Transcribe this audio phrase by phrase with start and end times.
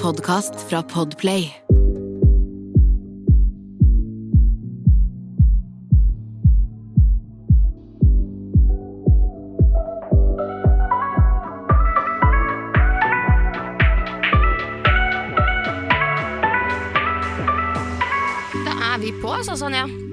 [0.00, 1.42] podkast fra Podplay.
[18.64, 20.09] Da er vi på, altså, Sonja.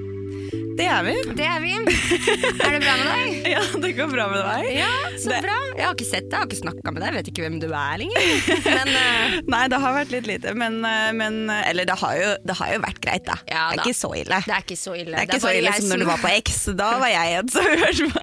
[0.78, 1.14] Det er vi.
[1.34, 1.72] Det er vi.
[1.74, 3.34] Er det bra med deg?
[3.54, 4.66] Ja, det går bra med deg.
[4.78, 5.56] Ja, så Det- bra.
[5.78, 7.56] Jeg har ikke sett deg, jeg har ikke snakka med deg, jeg vet ikke hvem
[7.62, 8.28] du er lenger.
[8.66, 9.36] Men uh...
[9.54, 12.72] Nei, det har vært litt lite, men, eh, men Eller det har, jo, det har
[12.74, 13.36] jo vært greit, da.
[13.48, 13.86] Ja, det er da.
[13.86, 14.40] ikke så ille.
[14.46, 15.14] det er ikke så ille.
[15.14, 16.58] Det er ikke så ille som, som når du var på X.
[16.78, 18.22] Da var jeg en som hørte på.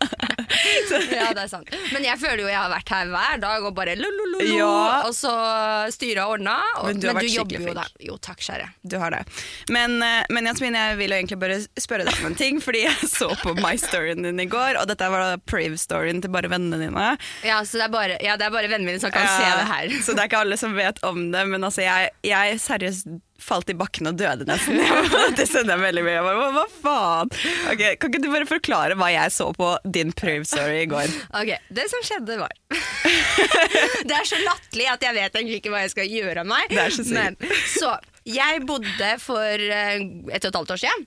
[1.16, 1.70] Ja, det er sant.
[1.94, 4.70] Men jeg føler jo jeg har vært her hver dag og bare lo-lo-lo, Ja.
[5.08, 5.32] og så
[5.94, 6.56] styra og ordna.
[6.82, 7.92] Og, Men du har vært jobber skikkelig jo der.
[8.10, 8.68] Jo, takk, kjære.
[8.86, 9.22] Du har det.
[9.74, 12.86] Men, eh, men Jasmin, jeg vil jo egentlig bare spørre deg om en ting, fordi
[12.86, 16.50] jeg så på My Storyen din i går, og dette var da Priv-storyen til bare
[16.52, 17.08] vennene dine.
[17.46, 19.68] Ja, så det er bare, ja, det er bare vennene mine som kan se det
[19.72, 19.96] her.
[20.06, 23.08] Så det er ikke alle som vet om det, men altså jeg, jeg seriøst
[23.42, 24.80] falt i bakken og døde nesten.
[25.38, 26.16] det sender jeg veldig mye.
[26.16, 27.34] Jeg bare, Hva, faen?
[27.74, 31.12] Okay, kan ikke du bare forklare hva jeg så på din Priv-story i går?
[31.42, 32.54] Ok, Det som skjedde, var
[34.06, 36.72] Det er så latterlig at jeg vet egentlig ikke hva jeg skal gjøre av meg.
[36.72, 37.18] Det er så sykt.
[37.18, 37.38] Men,
[37.76, 41.06] så jeg bodde for et og et halvt år siden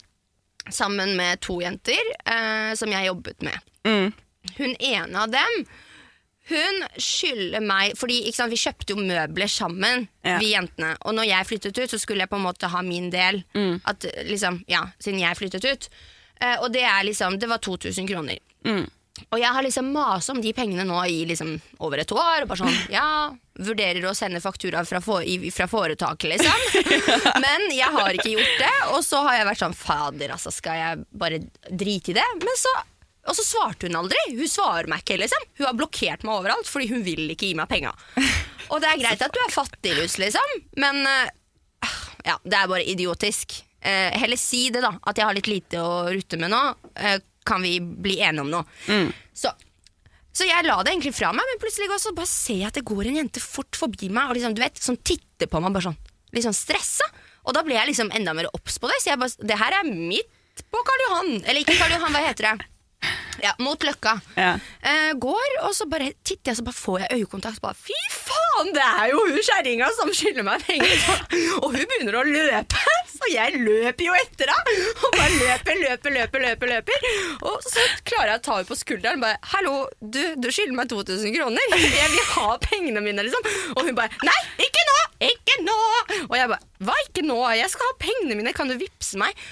[0.71, 3.69] sammen med to jenter eh, som jeg jobbet med.
[3.89, 4.11] Mm.
[4.59, 5.63] Hun ene av dem
[6.49, 10.39] hun skylder meg Fordi sant, vi kjøpte jo møbler sammen, Ja.
[10.41, 10.95] vi jentene.
[11.05, 13.43] Og når jeg flyttet ut, så skulle jeg på en måte ha min del.
[13.55, 13.81] Mm.
[13.85, 15.89] At, liksom, ja, Siden jeg flyttet ut.
[16.39, 18.39] Uh, og det er liksom Det var 2000 kroner.
[18.65, 18.87] Mm.
[19.33, 22.45] Og jeg har liksom masa om de pengene nå i liksom over et år.
[22.45, 26.85] Og bare sånn, ja, Vurderer å sende faktura fra, for, fra foretaket, liksom.
[27.45, 28.75] Men jeg har ikke gjort det.
[28.95, 32.29] Og så har jeg vært sånn Fader, altså, skal jeg bare drite i det?
[32.39, 32.71] Men så
[33.29, 34.19] og så svarte hun aldri.
[34.39, 35.45] Hun svarer meg ikke, liksom.
[35.61, 37.93] Hun har blokkert meg overalt fordi hun vil ikke gi meg penga.
[38.73, 41.31] Og det er greit at du er fattiglus, liksom, men uh,
[42.27, 43.55] ja, det er bare idiotisk.
[43.81, 44.91] Uh, heller si det, da.
[45.09, 46.61] At jeg har litt lite å rutte med nå.
[47.01, 47.17] Uh,
[47.49, 48.67] kan vi bli enige om noe?
[49.33, 49.55] Så,
[50.37, 52.77] så jeg la det egentlig fra meg, men plutselig går, så bare ser jeg at
[52.77, 55.73] det går en jente fort forbi meg og liksom, du vet, som titter på meg
[55.73, 55.97] bare sånn,
[56.37, 57.09] litt sånn stressa.
[57.49, 58.99] Og da ble jeg liksom enda mer obs på det.
[59.01, 61.31] Så jeg bare, det her er mitt på Karl Johan.
[61.47, 62.69] Eller ikke Karl Johan, hva heter det?
[63.43, 64.17] Ja, mot Løkka.
[64.35, 64.55] Ja.
[64.83, 67.61] Eh, går, og så bare titter jeg, så bare får jeg øyekontakt.
[67.63, 71.05] Bare, Fy faen, det er jo hun kjerringa som skylder meg penger!
[71.63, 72.83] Og hun begynner å løpe,
[73.13, 74.87] så jeg løper jo etter henne!
[74.99, 76.73] Og bare løper, løper, løper, løper.
[76.75, 77.07] løper
[77.53, 79.23] Og så klarer jeg å ta henne på skulderen.
[79.23, 81.79] Bare, 'Hallo, du, du skylder meg 2000 kroner.
[81.79, 83.47] Jeg vil ha pengene mine', liksom.
[83.77, 84.99] Og hun bare 'Nei, ikke nå!
[85.31, 87.39] Ikke nå!' Og jeg bare 'Hva ikke nå?
[87.59, 88.55] Jeg skal ha pengene mine.
[88.57, 89.47] Kan du vippse meg?'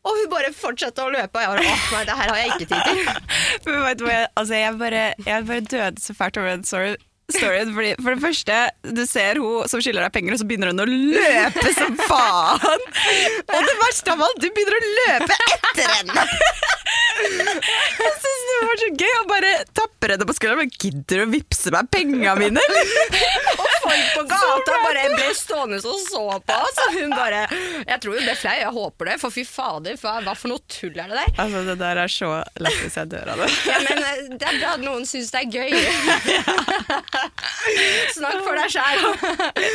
[0.00, 2.52] Og hun bare fortsetter å løpe, og jeg bare åh, nei, det her har jeg
[2.54, 3.08] ikke tid til'.
[3.66, 6.64] Men vet du hva, jeg, altså jeg, bare, jeg bare døde så fælt over den
[6.64, 6.94] story,
[7.36, 7.74] storyen.
[7.76, 8.60] Fordi, for det første,
[8.96, 12.86] du ser hun som skylder deg penger, og så begynner hun å løpe som faen!
[13.54, 16.26] Og det verste av alt, du begynner å løpe etter henne!
[18.00, 20.60] Jeg synes det var så gøy å bare tappe henne på skulderen.
[20.64, 22.62] Men gidder du å vippse meg penga mine.
[23.60, 26.80] Og folk på gata bare ble stående og så på oss.
[26.86, 29.16] Og hun bare Jeg tror hun ble flau, jeg håper det.
[29.22, 31.32] For fy fader, hva, for noe tull er det der?
[31.44, 32.30] Altså, det der er så
[32.60, 33.50] lættis jeg dør av det.
[33.70, 35.70] Ja, men eh, det er bra at noen syns det er gøy.
[38.16, 39.04] Snakk for deg sjæl.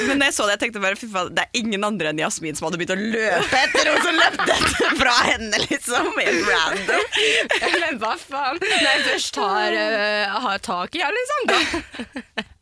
[0.10, 2.22] Men da jeg så det, jeg tenkte bare fy faen, det er ingen andre enn
[2.22, 6.12] Jasmin som hadde begynt å løpe etter henne som løpte etter fra henne, liksom.
[6.20, 7.05] Helt random.
[7.84, 8.60] Men hva faen?
[8.62, 11.42] Når jeg først har, uh, har tak i henne, liksom.
[11.52, 12.46] Da.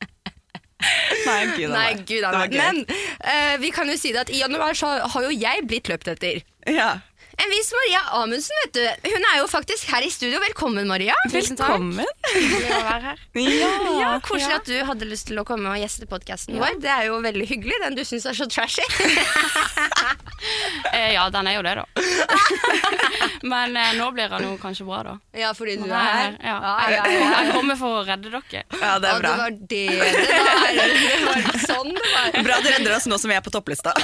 [1.23, 2.55] Nei, gud a meg.
[2.57, 5.91] Men uh, vi kan jo si det at i januar så har jo jeg blitt
[5.91, 6.43] løpt etter.
[6.69, 6.97] Ja.
[7.37, 9.09] En viss Maria Amundsen, vet du.
[9.09, 10.39] Hun er jo faktisk her i studio.
[10.43, 11.15] Velkommen, Maria.
[11.33, 12.05] Velkommen.
[12.33, 13.23] Hyggelig å være her.
[13.63, 16.77] Ja, Ja, Koselig at du hadde lyst til å komme og gjeste podkasten vår.
[16.83, 18.85] Det er jo veldig hyggelig, den du syns er så trashy.
[20.91, 21.85] Eh, ja, den er jo det, da.
[23.51, 25.13] Men eh, nå blir han jo kanskje bra, da.
[25.39, 26.33] ja, fordi du er her.
[26.43, 26.55] Ja.
[26.59, 27.29] Ja, ja, ja.
[27.45, 28.63] Jeg kommer for å redde dere.
[28.81, 29.31] Ja, det er bra.
[29.31, 30.59] det var det det var.
[30.75, 32.35] Det var sånn det var.
[32.49, 33.95] Bra du redder oss nå som vi er på topplista.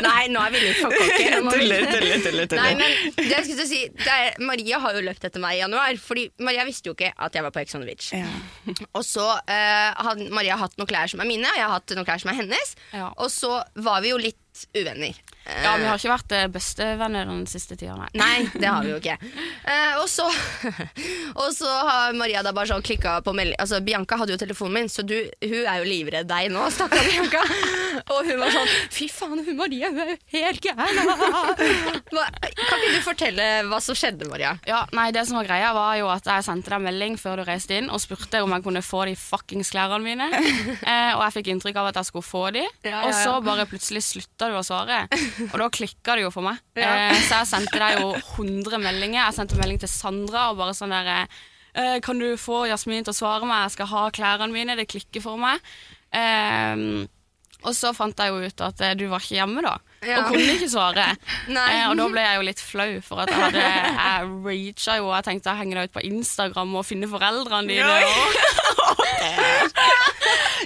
[0.00, 1.28] Nei, nå er vi litt for cocky.
[1.60, 2.24] Teller, teller.
[2.24, 2.62] Tuller, tuller.
[2.62, 5.62] Nei, men det jeg skulle si det er, Maria har jo løpt etter meg i
[5.62, 6.00] januar.
[6.02, 8.10] Fordi Maria visste jo ikke at jeg var på Ex on the Beach.
[8.16, 8.28] Ja.
[8.96, 11.96] Og så uh, hadde Maria hatt noen klær som er mine, og jeg har hatt
[11.96, 12.76] noen klær som er hennes.
[12.96, 13.10] Ja.
[13.20, 15.14] Og så var vi jo litt blitt uvenner.
[15.46, 18.08] Eh, Ja, vi har ikke vært eh, bestevenner den siste tida, nei.
[18.20, 19.16] Nei, det har vi jo ikke.
[19.64, 20.26] Eh, og, så,
[21.40, 24.76] og så har Maria da bare sånn klikka på melding Altså, Bianca hadde jo telefonen
[24.82, 27.42] min, så du, hun er jo livredd deg nå, stakkar Bianca.
[28.14, 31.00] Og hun var sånn Fy faen, hun Maria, hun er jo helt gæren.
[32.10, 34.54] Kan ikke du fortelle hva som skjedde, Maria?
[34.68, 37.46] Ja, nei, det som var greia var jo at jeg sendte deg melding før du
[37.48, 40.28] reiste inn og spurte om jeg kunne få de fuckings klærne mine.
[40.30, 43.34] Eh, og jeg fikk inntrykk av at jeg skulle få de, Ja, ja, og så
[43.44, 44.98] bare plutselig slutta du å svare.
[45.50, 46.58] Og da klikka det jo for meg.
[46.80, 46.90] Ja.
[47.10, 49.22] Eh, så jeg sendte deg jo 100 meldinger.
[49.22, 53.14] Jeg sendte melding til Sandra og bare sånn der eh, Kan du få Jasmin til
[53.14, 53.66] å svare meg?
[53.68, 54.76] Jeg skal ha klærne mine.
[54.78, 55.62] Det klikker for meg.
[56.14, 57.06] Eh,
[57.60, 59.74] og så fant jeg jo ut at eh, du var ikke hjemme da,
[60.06, 60.22] Ja.
[60.22, 61.10] og kunne ikke svare.
[61.50, 65.10] Eh, og da ble jeg jo litt flau, for at jeg hadde Jeg raga jo.
[65.12, 67.98] Jeg tenkte jeg henger deg ut på Instagram og finner foreldrene dine.
[68.08, 68.99] Og...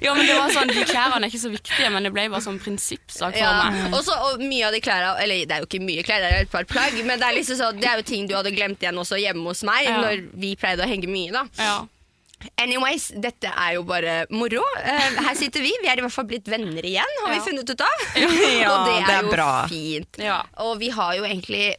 [0.05, 2.45] ja, men det var sånn, De klærne er ikke så viktige, men det ble bare
[2.45, 3.95] sånn prinsippsak for Ja, meg.
[3.97, 6.39] Også, og mye av de klærne Eller det er jo ikke mye klær, det er
[6.43, 8.53] jo et par plagg, men det er, liksom så, det er jo ting du hadde
[8.57, 9.99] glemt igjen også hjemme hos meg, Ja.
[10.05, 11.33] når vi pleide å henge mye.
[11.35, 11.75] da Ja.
[12.61, 14.61] Anyways, dette er jo bare moro.
[14.77, 15.71] Uh, her sitter vi.
[15.81, 18.03] Vi er i hvert fall blitt venner igjen, har vi funnet ut av.
[18.21, 18.27] Ja,
[18.75, 19.47] og det er, det er jo bra.
[19.71, 20.19] fint.
[20.21, 20.43] Ja.
[20.67, 21.71] Og vi har jo egentlig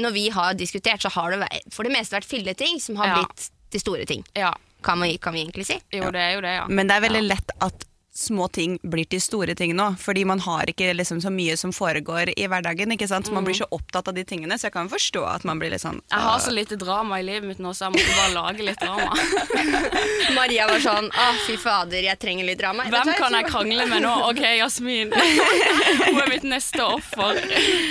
[0.00, 3.18] Når vi har diskutert, så har det for det meste vært filleting som har Ja.
[3.20, 4.24] blitt til store ting.
[4.34, 4.54] ja.
[4.82, 5.78] Kan vi, kan vi egentlig si.
[5.94, 6.68] Jo, det er jo det, ja.
[6.68, 10.40] Men det er veldig lett at små ting blir til store ting nå, fordi man
[10.44, 13.30] har ikke liksom så mye som foregår i hverdagen, ikke sant?
[13.32, 15.80] Man blir så opptatt av de tingene, så jeg kan forstå at man blir litt
[15.80, 18.66] sånn Jeg har så lite drama i livet mitt nå, så jeg måtte bare lage
[18.66, 19.16] litt drama.
[20.38, 22.84] Maria var sånn Å, fy fader, jeg trenger litt drama.
[22.92, 24.12] Hvem kan jeg krangle med nå?
[24.32, 25.10] Ok, Jasmin.
[25.12, 27.40] Hun er mitt neste offer.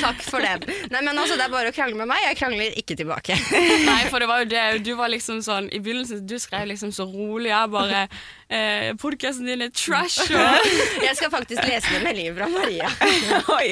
[0.02, 0.64] Takk for den.
[0.94, 2.22] Nei, men altså, Det er bare å krangle med meg.
[2.30, 3.36] Jeg krangler ikke tilbake.
[3.90, 4.64] Nei, for det var jo det.
[4.86, 7.52] Du var liksom sånn I begynnelsen du skrev liksom så rolig.
[7.52, 8.06] Jeg bare
[8.48, 10.11] eh, Podkasten din er trash.
[10.20, 12.90] Og, Jeg skal faktisk lese ned meldingen fra Maria.
[13.58, 13.70] Oi!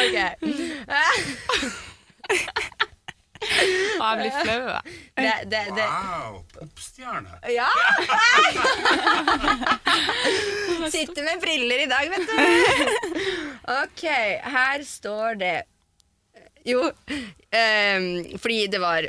[0.00, 0.16] Ok.
[4.00, 4.62] og jeg blir flau.
[5.20, 5.86] Det, det, det.
[5.86, 7.32] Wow, popstjerne.
[7.50, 7.70] Ja!
[10.94, 12.34] Sitter med briller i dag, vet du.
[13.70, 14.04] Ok,
[14.56, 15.56] her står det
[16.66, 18.06] Jo, um,
[18.40, 19.08] fordi det var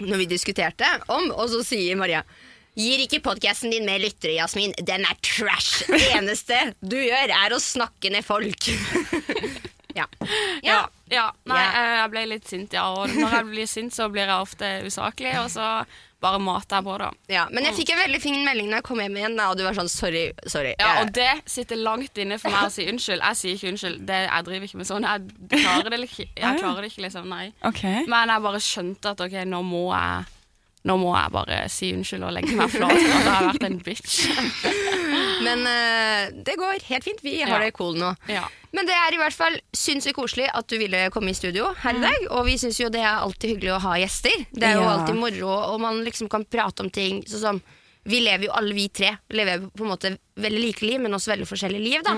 [0.00, 2.22] når vi diskuterte om, og så sier Maria
[2.80, 4.72] Gir ikke podkasten din mer lyttere, Jasmin.
[4.78, 5.84] Den er trash.
[5.90, 8.70] Det eneste du gjør, er å snakke ned folk.
[9.98, 10.06] ja.
[10.64, 11.26] Ja, ja.
[11.50, 12.86] Nei, eh, jeg ble litt sint, ja.
[12.94, 15.66] Og når jeg blir sint, så blir jeg ofte usaklig, og så
[16.20, 17.06] bare mater jeg på, da.
[17.32, 17.44] ja.
[17.52, 19.76] Men jeg fikk en veldig fin melding når jeg kom hjem igjen, og du var
[19.76, 20.26] sånn sorry.
[20.44, 20.74] sorry.
[20.80, 23.24] Ja, og det sitter langt inne for meg å si unnskyld.
[23.24, 24.02] Jeg sier ikke unnskyld.
[24.08, 25.08] Det, jeg driver ikke med sånn.
[25.08, 27.32] Jeg klarer det jeg klarer det ikke liksom.
[27.32, 27.46] Nei.
[27.72, 28.04] Okay.
[28.08, 30.36] Men jeg bare skjønte at ok, nå må jeg
[30.88, 33.64] Nå må jeg bare si unnskyld og legge meg flat for at jeg har vært
[33.66, 34.14] en bitch.
[35.46, 37.20] Men uh, det går helt fint.
[37.24, 37.58] Vi har Ja.
[37.66, 38.14] det cool nå.
[38.28, 38.46] Ja.
[38.72, 41.98] Men det er i hvert fall sinnssykt koselig at du ville komme i studio her
[41.98, 42.26] i dag.
[42.30, 44.46] Og vi syns jo det er alltid hyggelig å ha gjester.
[44.52, 44.94] Det er jo Ja.
[44.96, 47.62] alltid moro, og man liksom kan prate om ting sånn som
[48.02, 51.34] Vi lever jo alle vi tre lever på en måte veldig like liv, men også
[51.36, 52.02] veldig forskjellige liv.
[52.02, 52.14] da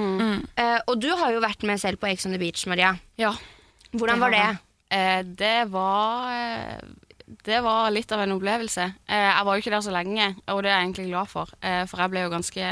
[0.56, 2.96] Eh, Og du har jo vært med selv på Ex on the Beach, Maria.
[3.18, 3.32] ja.
[3.92, 4.58] Hvordan var det?
[4.92, 6.78] Eh, det var
[7.44, 8.84] Det var litt av en opplevelse.
[9.08, 11.52] Eh, jeg var jo ikke der så lenge, og det er jeg egentlig glad for.
[11.62, 12.70] Eh, for jeg ble jo ganske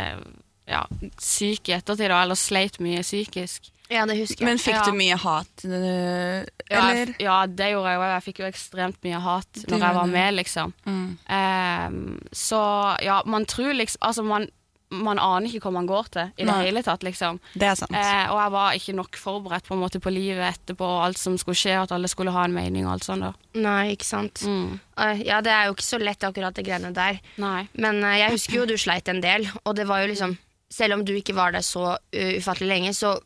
[0.70, 0.84] ja,
[1.18, 3.72] syk i ettertid, da, eller sleit mye psykisk.
[3.90, 4.46] Ja, det husker jeg.
[4.46, 4.84] Men fikk Ja.
[4.86, 6.44] du mye hat, eller?
[6.70, 8.04] Ja, jeg, ja, det gjorde jeg jo.
[8.12, 10.74] Jeg fikk jo ekstremt mye hat når jeg var med, liksom.
[10.86, 11.18] Mm.
[11.26, 12.60] Ehm, så
[13.02, 14.46] ja, man tror liksom Altså, man,
[14.90, 16.64] man aner ikke hvor man går til i det Nei.
[16.66, 17.38] hele tatt, liksom.
[17.54, 17.94] Det er sant.
[17.94, 21.20] Eh, og jeg var ikke nok forberedt på en måte på livet etterpå, og alt
[21.20, 23.22] som skulle skje, at alle skulle ha en mening og alt sånt.
[23.22, 23.32] da.
[23.60, 24.42] Nei, ikke sant.
[24.46, 24.78] Mm.
[24.98, 27.20] Uh, Ja, det er jo ikke så lett, akkurat det greiene der.
[27.40, 27.68] Nei.
[27.78, 30.38] Men uh, jeg husker jo du sleit en del, og det var jo liksom
[30.70, 33.16] Selv om du ikke var der så uh, ufattelig lenge, så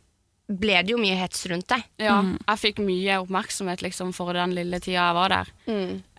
[0.49, 1.85] ble det jo mye hets rundt deg.
[2.05, 5.53] Ja, jeg fikk mye oppmerksomhet liksom for den lille tida jeg var der.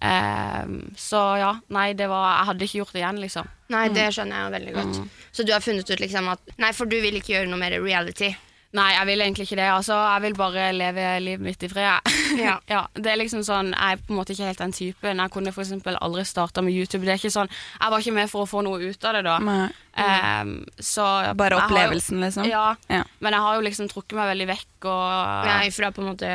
[0.02, 3.52] Ehm, så ja, nei, det var Jeg hadde ikke gjort det igjen, liksom.
[3.74, 5.00] Nei, det skjønner jeg veldig godt.
[5.34, 7.78] Så du har funnet ut liksom at Nei, for du vil ikke gjøre noe mer
[7.82, 8.34] reality.
[8.76, 9.68] Nei, jeg vil egentlig ikke det.
[9.72, 12.10] Altså, jeg vil bare leve livet mitt i fred.
[12.42, 12.58] Ja.
[12.74, 15.22] ja, det er liksom sånn, Jeg er på en måte ikke helt den typen.
[15.24, 17.06] Jeg kunne for eksempel aldri starta med YouTube.
[17.08, 17.48] Det er ikke sånn,
[17.80, 19.38] Jeg var ikke med for å få noe ut av det da.
[19.40, 19.70] Nei.
[19.96, 20.52] Um,
[20.84, 21.06] så
[21.40, 22.50] Bare opplevelsen, jo- liksom?
[22.52, 23.04] Ja, Ja.
[23.24, 26.32] men jeg har jo liksom trukket meg veldig vekk og Nei, fra på en måte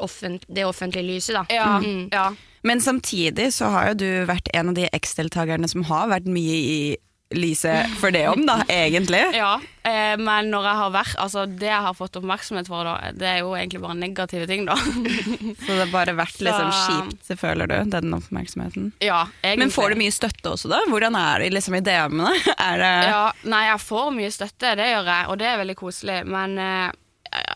[0.00, 1.44] offent det offentlige lyset, da.
[1.50, 2.08] Ja, Mm.
[2.12, 2.30] ja.
[2.62, 6.56] Men samtidig så har jo du vært en av de X-deltakerne som har vært mye
[6.60, 6.96] i
[7.30, 9.20] lyset for det om, da, egentlig.
[9.36, 13.12] Ja, eh, men når jeg har vært Altså, det jeg har fått oppmerksomhet for, da,
[13.14, 14.74] det er jo egentlig bare negative ting, da.
[15.64, 18.90] Så det har bare vært liksom kjipt, så føler du, den oppmerksomheten.
[19.04, 19.66] ja, egentlig.
[19.66, 20.80] Men får du mye støtte også, da?
[20.90, 22.34] Hvordan er det liksom i DM-ene?
[22.80, 26.18] Det Ja, nei, jeg får mye støtte, det gjør jeg, og det er veldig koselig,
[26.30, 26.90] men eh,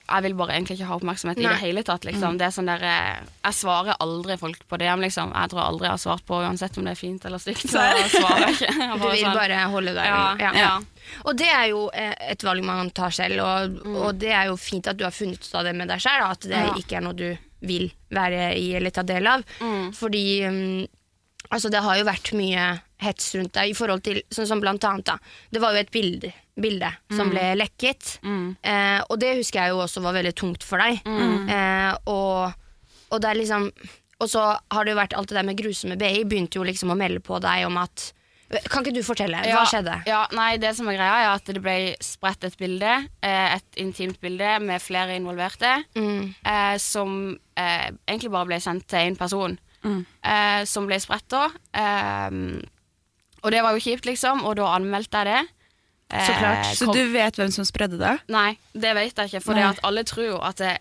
[0.04, 2.36] jeg vil bare egentlig ikke ha oppmerksomhet i det hele tatt, liksom.
[2.38, 5.32] Det er sånn der eh, Jeg svarer aldri folk på DM, liksom.
[5.32, 7.80] Jeg tror aldri jeg har svart på uansett om det er fint eller stygt, så
[8.12, 8.74] svarer jeg ikke.
[8.82, 10.50] Jeg Du vil sånn, bare holde deg ja, ja.
[10.60, 10.74] ja.
[11.24, 14.58] Og det er jo eh, et valg man tar selv, og, og det er jo
[14.60, 16.74] fint at du har funnet ut av det med deg selv, at det Ja.
[16.76, 17.28] ikke er noe du
[17.64, 19.40] vil være i eller ta del av.
[19.96, 20.84] Fordi um,
[21.48, 22.66] altså det har jo vært mye
[23.04, 25.18] hets rundt deg i forhold til sånn som blant annet da.
[25.52, 29.82] Det var jo et bilde, bilde som ble lekket, eh, og det husker jeg jo
[29.84, 31.00] også var veldig tungt for deg.
[31.04, 32.52] Eh, og,
[33.10, 33.70] og det er liksom
[34.22, 34.40] Og så
[34.72, 37.20] har det jo vært alt det der med grusomme BI, begynte jo liksom å melde
[37.20, 38.12] på deg om at
[38.70, 39.40] Kan ikke du fortelle?
[39.42, 39.94] Hva Ja, skjedde?
[40.06, 42.92] Ja, nei, det som er greia er at det ble spredt et bilde,
[43.24, 46.34] eh, et intimt bilde med flere involverte, Mm.
[46.46, 50.06] eh, som eh, egentlig bare ble sendt til én person, Mm.
[50.22, 51.48] eh, som ble spredt da.
[53.44, 55.42] Og det var jo kjipt, liksom, og da anmeldte jeg det.
[56.14, 56.64] Så klart.
[56.66, 58.14] Eh, Så kom- du vet hvem som spredde det?
[58.32, 60.78] Nei, det vet jeg ikke, for alle tror jo at det,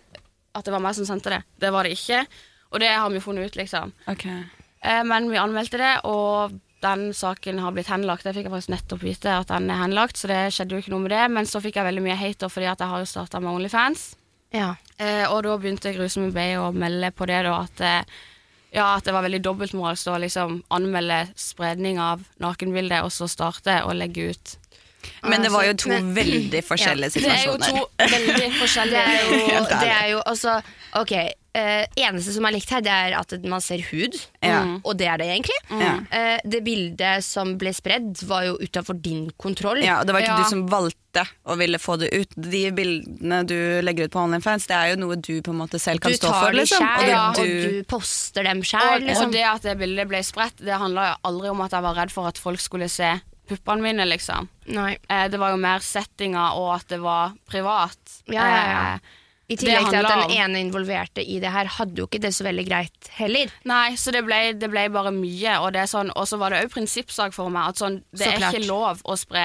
[0.54, 1.42] at det var meg som sendte det.
[1.60, 2.26] Det var det ikke,
[2.72, 3.92] og det har vi funnet ut, liksom.
[4.08, 4.26] Ok.
[4.82, 6.52] Eh, men vi anmeldte det, og
[6.84, 8.22] den saken har blitt henlagt.
[8.24, 10.90] Det fikk jeg faktisk nettopp vite at den er henlagt, så det skjedde jo ikke
[10.92, 11.30] noe med det.
[11.30, 14.14] Men så fikk jeg veldig mye hater fordi at jeg har jo starta med Onlyfans.
[14.52, 14.74] Ja.
[15.00, 18.04] Eh, og da begynte Grusomme Bay å melde på det, da, at, eh,
[18.74, 23.80] ja, at det var veldig dobbeltmoralsk å liksom anmelde spredning av nakenbilder, og så starte
[23.86, 24.56] å legge ut.
[25.22, 27.60] Men det var jo to Men- veldig forskjellige situasjoner.
[27.60, 30.58] Det er jo to veldig Det forskjellige er jo, det er jo altså
[31.00, 31.16] Ok,
[31.54, 34.16] Uh, eneste som er likt her, det er at man ser hud.
[34.42, 34.56] Ja.
[34.82, 35.54] Og det er det egentlig.
[35.70, 36.00] Mm.
[36.10, 39.78] Uh, det bildet som ble spredd, var jo utafor din kontroll.
[39.84, 40.42] Ja, og det var ikke Ja.
[40.42, 42.34] du som valgte å ville få det ut.
[42.36, 43.56] De bildene du
[43.86, 46.32] legger ut på OnlyFans, det er jo noe du på en måte selv kan stå
[46.32, 46.56] for.
[46.56, 46.82] Liksom.
[46.82, 49.00] sjæl, Og ja, og du, poster dem Og.
[49.06, 49.26] Liksom.
[49.30, 51.94] og det at det bildet ble spredt, det handla jo aldri om at jeg var
[52.02, 53.12] redd for at folk skulle se
[53.48, 54.48] puppene mine, liksom.
[54.72, 54.94] Nei.
[55.08, 57.98] Eh, det var jo mer settinga og at det var privat.
[58.32, 58.80] Ja, ja, ja.
[58.94, 59.20] Eh,
[59.52, 62.46] I tillegg til at den ene involverte i det her hadde jo ikke det så
[62.46, 63.52] veldig greit heller.
[63.68, 66.54] nei, så det ble, det ble bare mye, og det er sånn, og så var
[66.56, 68.56] det òg prinsippsak for meg at sånn, det Så er klart.
[68.56, 69.44] ikke lov å spre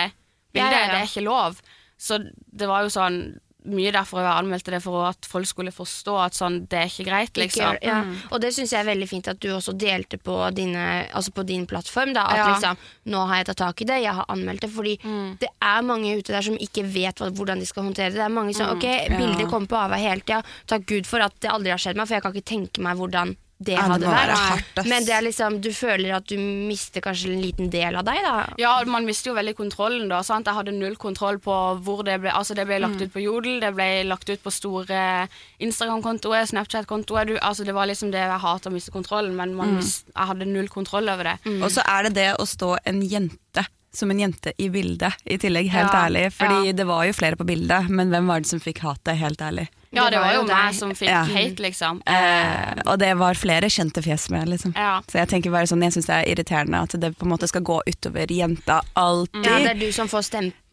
[0.54, 0.88] Ja, ja, ja.
[0.94, 1.62] Det er ikke lov.
[2.00, 3.22] Så det var jo sånn
[3.70, 7.04] mye derfor jeg anmeldte det, for at folk skulle forstå at sånn, det er ikke
[7.10, 7.76] greit, liksom.
[7.76, 7.98] Ikke, ja.
[8.32, 11.44] Og det syns jeg er veldig fint at du også delte på, dine, altså på
[11.46, 12.14] din plattform.
[12.16, 12.46] Da, at Ja.
[12.54, 12.78] liksom,
[13.12, 14.72] nå har jeg tatt tak i det, jeg har anmeldt det.
[14.72, 14.96] Fordi
[15.44, 18.16] det er mange ute der som ikke vet hva, hvordan de skal håndtere det.
[18.16, 20.42] Det er mange som, ok, Bilder kommer på avveie hele tida.
[20.66, 22.98] Takk Gud for at det aldri har skjedd meg, for jeg kan ikke tenke meg
[22.98, 24.30] hvordan det Ja, hadde det vært.
[24.40, 24.88] hardt.
[24.88, 28.22] Men det er liksom, du føler at du mister kanskje en liten del av deg,
[28.24, 28.36] da.
[28.58, 30.22] Ja, man mister jo veldig kontrollen da.
[30.24, 30.48] Sant?
[30.48, 33.60] Jeg hadde null kontroll på hvor det ble Altså, det ble lagt ut på Jodel,
[33.60, 35.28] det ble lagt ut på store
[35.60, 37.36] Instagram-kontoer, Snapchat-kontoer.
[37.44, 40.48] Altså, det var liksom det jeg hater å miste kontrollen, men man mist, jeg hadde
[40.48, 41.38] null kontroll over det.
[41.62, 45.38] og så er det det å stå en jente som en jente i bildet, i
[45.42, 46.28] tillegg, helt Ja, ærlig.
[46.34, 46.74] Fordi ja.
[46.74, 49.68] det var jo flere på bildet, men hvem var det som fikk hatet, helt ærlig?
[49.90, 51.24] Ja, det, var jo meg som fikk Ja.
[51.26, 52.02] hate, liksom.
[52.06, 54.74] Eh, og det var flere kjente fjes med, liksom.
[54.78, 55.02] Ja.
[55.10, 57.50] Så jeg tenker bare sånn, jeg syns det er irriterende at det på en måte
[57.50, 59.46] skal gå utover jenta alltid.
[59.46, 60.30] Ja, det er du som får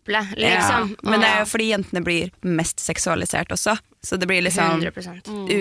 [0.07, 0.97] stempelet, liksom.
[1.03, 3.77] Ja, Men det er jo fordi jentene blir mest seksualisert også.
[4.07, 4.93] Så det blir liksom 100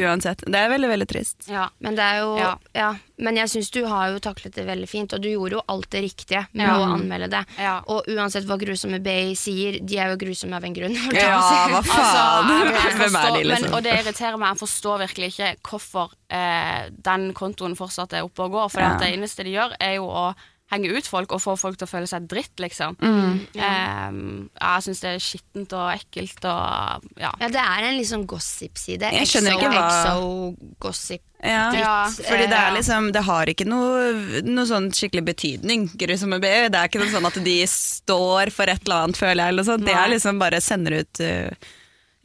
[0.05, 0.43] Uansett.
[0.45, 1.47] Det er veldig, veldig trist.
[1.49, 1.63] Ja.
[1.81, 2.95] Men det er jo Ja, Ja.
[3.17, 5.89] men jeg syns du har jo taklet det veldig fint, og du gjorde jo alt
[5.89, 6.75] det riktige med Ja.
[6.77, 7.45] å anmelde det.
[7.57, 7.81] Ja.
[7.87, 10.93] Og uansett hva grusomme Bay sier, de er jo grusomme av en grunn.
[10.93, 11.71] Ja, si.
[11.73, 12.51] hva faen?
[12.51, 13.61] Altså, Hvem er de, liksom?
[13.69, 14.49] men, og det irriterer meg.
[14.53, 18.69] Jeg forstår virkelig ikke hvorfor eh, den kontoen fortsatt er oppe og går.
[18.69, 18.97] For Ja.
[18.99, 20.35] det eneste de gjør, er jo å
[20.73, 22.95] henge ut folk og få folk til å føle seg dritt, liksom.
[22.97, 23.35] Mm.
[23.53, 24.15] Eh,
[24.57, 27.29] jeg syns det er skittent og ekkelt og ja.
[27.43, 29.11] Ja, det er en sånn gossip-side.
[29.13, 31.21] Jeg skjønner ikke hva- Exo-gossip.
[31.45, 36.39] Ja, Ja, fordi det er liksom Det har ikke noe, noe sånn skikkelig betydning, grusomme
[36.41, 36.47] B.
[36.73, 39.53] Det er ikke noe sånn at de står for et eller annet, føler jeg.
[39.53, 39.85] Eller sånt.
[39.85, 41.69] Det er liksom bare sender ut uh,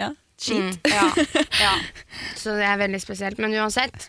[0.01, 0.09] ja,
[0.41, 0.81] skit.
[0.89, 1.11] ja,
[1.67, 1.75] ja.
[2.41, 3.39] Så det er veldig spesielt.
[3.43, 4.09] Men uansett,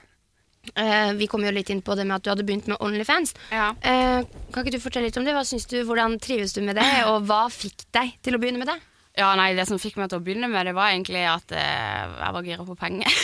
[0.75, 3.35] eh, vi kom jo litt inn på det med at du hadde begynt med Onlyfans.
[3.51, 3.71] ja.
[3.85, 5.33] Uh, kan ikke du fortelle litt om det?
[5.35, 8.59] Hva synes du, Hvordan trives du med det, og hva fikk deg til å begynne
[8.61, 8.79] med det?
[9.19, 12.13] Ja, nei, Det som fikk meg til å begynne med det, var egentlig at eh,
[12.15, 13.17] jeg var gira på penger.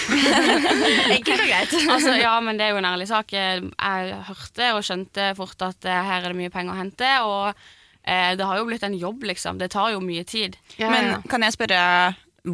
[1.16, 1.76] Enkelt og greit.
[1.94, 3.32] altså, ja, men det er jo en ærlig sak.
[3.32, 7.12] Jeg, jeg hørte og skjønte fort at eh, her er det mye penger å hente,
[7.24, 7.46] og
[8.04, 9.62] eh, det har jo blitt en jobb, liksom.
[9.64, 10.60] Det tar jo mye tid.
[10.76, 11.22] Ja, Men ja.
[11.32, 11.80] kan jeg spørre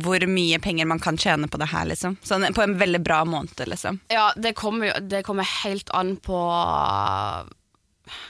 [0.02, 2.18] hvor mye penger man kan tjene på det her, liksom?
[2.26, 4.00] Sånn, på en veldig bra måned, liksom.
[4.14, 6.40] Ja, det kommer Det kommer helt an på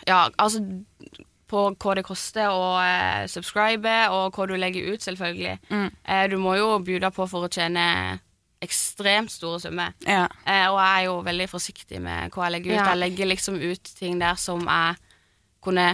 [0.08, 0.60] Ja, altså
[1.54, 5.60] på hva det koster å eh, subscribe, og hva du legger ut, selvfølgelig.
[5.70, 5.90] Mm.
[6.02, 7.84] Eh, du må jo bjude på for å tjene
[8.64, 9.94] ekstremt store summer.
[10.08, 10.26] Ja.
[10.48, 12.80] Eh, og jeg er jo veldig forsiktig med hva jeg legger ut.
[12.80, 12.88] Ja.
[12.94, 14.98] Jeg legger liksom ut ting der som jeg
[15.64, 15.88] kunne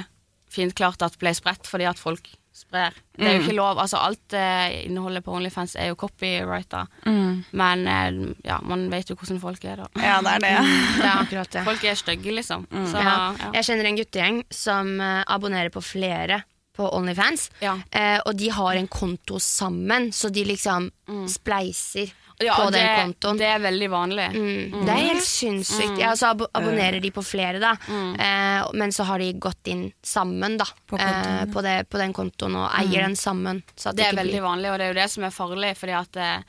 [0.50, 2.30] fint klart at ble spredt fordi at folk
[2.60, 2.96] sprer.
[3.18, 3.80] Det er jo ikke lov.
[3.82, 6.86] Altså alt eh, innholdet på Onlyfans er jo copyrighta.
[7.06, 9.90] Men eh, ja, man vet jo hvordan folk er, da.
[10.04, 10.54] ja, det er det.
[11.00, 11.66] Det er akkurat ja.
[11.68, 12.68] Folk er stygge, liksom.
[12.72, 13.18] Så, Ja.
[13.40, 13.52] ja.
[13.60, 16.42] Jeg kjenner en guttegjeng som eh, abonnerer på flere
[16.80, 17.50] på Onlyfans.
[17.64, 17.74] Ja.
[17.92, 20.88] Eh, og de har en konto sammen, så de liksom
[21.28, 23.38] spleiser Ja, på det, den kontoen.
[23.42, 24.28] Det er veldig vanlig.
[24.32, 24.86] Mm.
[24.86, 25.98] Det er helt sinnssykt.
[26.00, 27.74] Ja, så ab abonnerer de på flere, da.
[27.92, 32.00] Eh, men så har de gått inn sammen da På kontoen, eh, på, det, på
[32.00, 33.60] den kontoen og eier den sammen.
[33.76, 35.74] Så at Det er veldig blir- vanlig, og det er jo det som er farlig,
[35.78, 36.40] fordi at eh,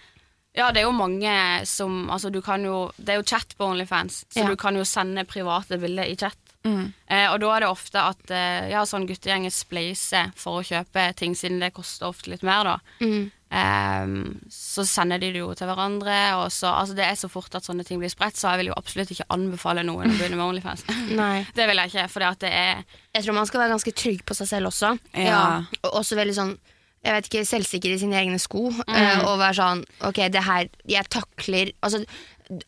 [0.55, 3.67] ja, det er jo mange som Altså, du kan jo Det er jo chat på
[3.71, 4.49] Onlyfans, så Ja.
[4.49, 6.37] du kan jo sende private bilder i chat.
[6.65, 11.15] Eh, og da er det ofte at eh, ja, sånn guttegjenger spleiser for å kjøpe
[11.17, 12.79] ting, siden det koster ofte litt mer, da.
[13.01, 13.31] Mm.
[13.51, 17.55] Ehm, så sender de det jo til hverandre, og så Altså, det er så fort
[17.59, 20.39] at sånne ting blir spredt, så jeg vil jo absolutt ikke anbefale noen å begynne
[20.39, 20.85] med Onlyfans.
[21.57, 24.37] Det vil jeg ikke, at det er Jeg tror man skal være ganske trygg på
[24.39, 24.93] seg selv også.
[25.19, 25.65] Ja.
[25.83, 26.55] Og også veldig sånn
[27.01, 28.67] jeg vet ikke, selvsikker i sine egne sko.
[28.85, 32.03] eh, og være sånn Ok, det her Jeg takler Altså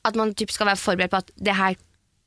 [0.08, 1.76] At man typ skal være forberedt på at det her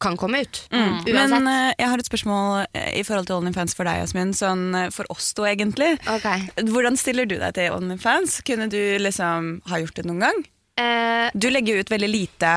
[0.04, 0.58] kan komme ut.
[0.76, 1.14] Uansett.
[1.16, 4.34] Men uh, jeg har et spørsmål eh, i forhold til OnlyFans for deg, Jasmin.
[4.36, 5.94] Sånn eh, for oss to, egentlig.
[6.18, 6.44] Okay.
[6.68, 8.42] Hvordan stiller du deg til OnlyFans?
[8.46, 10.42] Kunne du liksom ha gjort det noen gang?
[10.78, 12.52] Eh, Du legger ut veldig lite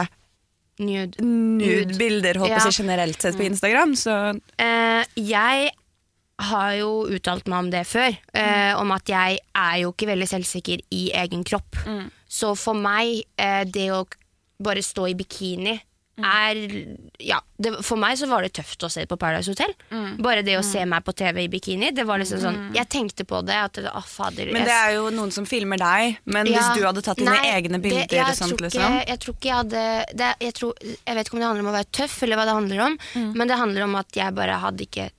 [0.83, 1.23] nude.
[1.23, 2.71] nude-bilder holdt på å Ja.
[2.71, 4.16] si generelt sett på Instagram, så
[5.16, 5.71] jeg
[6.50, 8.14] har jo uttalt meg om det før.
[8.35, 11.76] eh, Om at jeg er jo ikke veldig selvsikker i egen kropp.
[12.28, 14.04] Så for meg, det å
[14.61, 15.80] bare stå i bikini
[16.25, 16.58] er
[17.18, 19.72] Ja, det, for meg så var det tøft å se det på Paradise Hotel.
[20.22, 21.90] Bare det å se meg på TV i bikini.
[21.94, 23.54] Det var liksom sånn Jeg tenkte på det.
[23.58, 26.18] At å, fader Men det er jo noen som filmer deg.
[26.26, 26.58] Men Ja.
[26.58, 29.08] hvis du hadde tatt dine Nei, egne det- bilder jeg og sånt, tror liksom ikke,
[29.08, 31.72] Jeg tror ikke jeg hadde det, jeg, tror, jeg vet ikke om det handler om
[31.75, 32.98] å være tøff, eller hva det handler om.
[33.34, 35.10] Men det handler om at jeg bare hadde ikke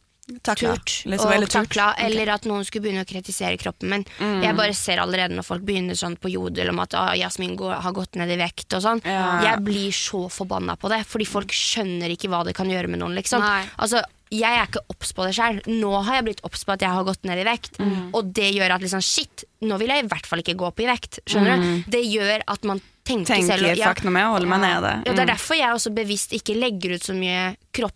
[0.43, 0.75] Takla.
[0.75, 1.69] turt Liksom, eller turt.
[1.69, 2.03] takla, Ok.
[2.05, 4.05] eller at noen skulle begynne å kritisere kroppen min.
[4.19, 4.43] Mm.
[4.43, 7.74] Jeg bare ser allerede når folk begynner sånn på jodel om at ah, Jasmin går,
[7.81, 9.01] har gått ned i vekt og sånn.
[9.05, 9.41] Ja.
[9.41, 13.00] Jeg blir så forbanna på det, fordi folk skjønner ikke hva det kan gjøre med
[13.00, 13.41] noen, liksom.
[13.79, 15.62] Altså, jeg er ikke obs på det sjøl.
[15.65, 17.79] Nå har jeg blitt obs på at jeg har gått ned i vekt.
[17.81, 18.12] Mm.
[18.13, 20.79] Og det gjør at liksom, shit, nå vil jeg i hvert fall ikke gå opp
[20.79, 21.19] i vekt.
[21.25, 21.83] Skjønner du?
[21.89, 23.25] Det gjør at man tenker, Mm.
[23.25, 23.71] Tenker selv.
[23.71, 24.91] og- ja, fuck noe med å holde meg nede.
[25.07, 27.95] ja, det er derfor jeg også bevisst ikke legger ut så mye kropp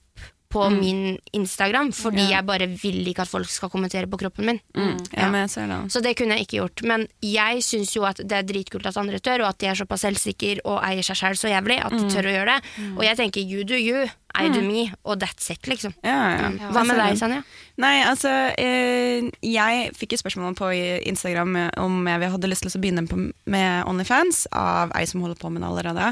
[0.53, 1.91] på min Instagram.
[1.95, 4.61] Fordi jeg bare vil ikke at folk skal kommentere på kroppen min.
[4.75, 5.79] Ja, men jeg ser det.
[5.93, 6.85] Så det kunne jeg ikke gjort.
[6.89, 9.79] Men jeg syns jo at det er dritkult at andre tør, og at de er
[9.79, 12.75] såpass selvsikre og eier seg selv så jævlig at de tør å gjøre det.
[12.93, 15.93] Og jeg tenker you do you, I do me, og that's it, liksom.
[16.01, 16.71] Ja, ja.
[16.73, 17.17] Hva med deg.
[17.19, 17.43] Sanja?
[17.81, 20.71] Nei, altså eh, Jeg fikk jo spørsmål på
[21.09, 25.53] Instagram om jeg hadde lyst til å begynne med Onlyfans av ei som holder på
[25.53, 26.09] med det allerede.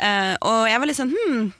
[0.00, 1.50] Eh, og jeg var litt sånn hmm.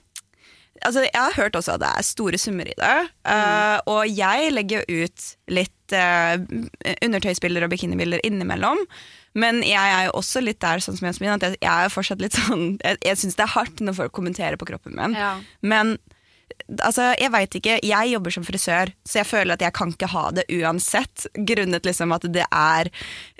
[0.87, 2.97] Altså, jeg har hørt også at det er store summer i det.
[3.29, 6.35] eh, og jeg legger jo ut litt uh,
[7.05, 8.81] undertøysbilder og bikinibilder innimellom.
[9.37, 11.93] Men jeg er jo også litt der sånn som Jasmin, at jeg, jeg er jo
[11.93, 15.15] fortsatt litt sånn Jeg, jeg syns det er hardt når folk kommenterer på kroppen min.
[15.15, 15.37] Ja.
[15.63, 15.95] Men
[16.79, 17.79] altså, jeg veit ikke.
[17.83, 21.27] Jeg jobber som frisør, så jeg føler at jeg kan ikke ha det uansett.
[21.35, 22.89] Grunnet liksom at det er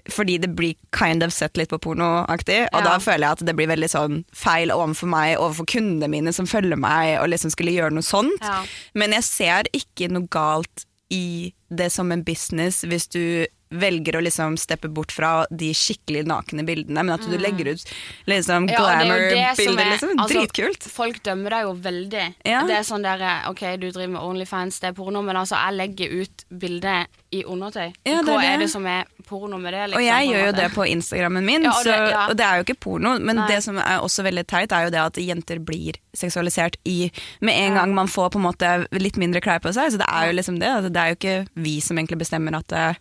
[0.10, 2.64] fordi det blir kind of sett litt på pornoaktig.
[2.74, 2.86] Og Ja.
[2.88, 6.46] da føler jeg at det blir veldig sånn feil overfor meg, overfor kundene mine som
[6.50, 8.42] følger meg, og liksom skulle gjøre noe sånt.
[8.42, 8.64] Ja.
[8.96, 14.22] Men jeg ser ikke noe galt i det som en business hvis du velger å
[14.24, 17.84] liksom steppe bort fra de skikkelig nakne bildene, men at du legger ut
[18.28, 19.36] liksom er glamour-bilder.
[19.38, 20.18] Ja, Liksom.
[20.20, 20.84] altså, Dritkult.
[20.92, 22.26] Folk dømmer deg jo veldig.
[22.48, 22.62] Ja.
[22.68, 25.78] Det er sånn der, ok, du driver med Onlyfans, det er porno, men altså, jeg
[25.80, 27.94] legger ut bilder i undertøy.
[28.06, 28.50] Ja, det er Hva det.
[28.52, 29.86] er det som er porno med det?
[29.92, 32.28] Liksom, Og jeg gjør jo det på Instagrammen min, og det- ja.
[32.30, 33.18] og det er jo ikke porno.
[33.20, 33.48] Men Nei.
[33.48, 37.56] det som er også veldig teit, er jo det at jenter blir seksualisert i Med
[37.56, 39.92] en gang man får på en måte litt mindre klær på seg.
[39.92, 40.68] Så det er jo liksom det.
[40.68, 42.98] Altså, det er jo ikke vi som egentlig bestemmer at det,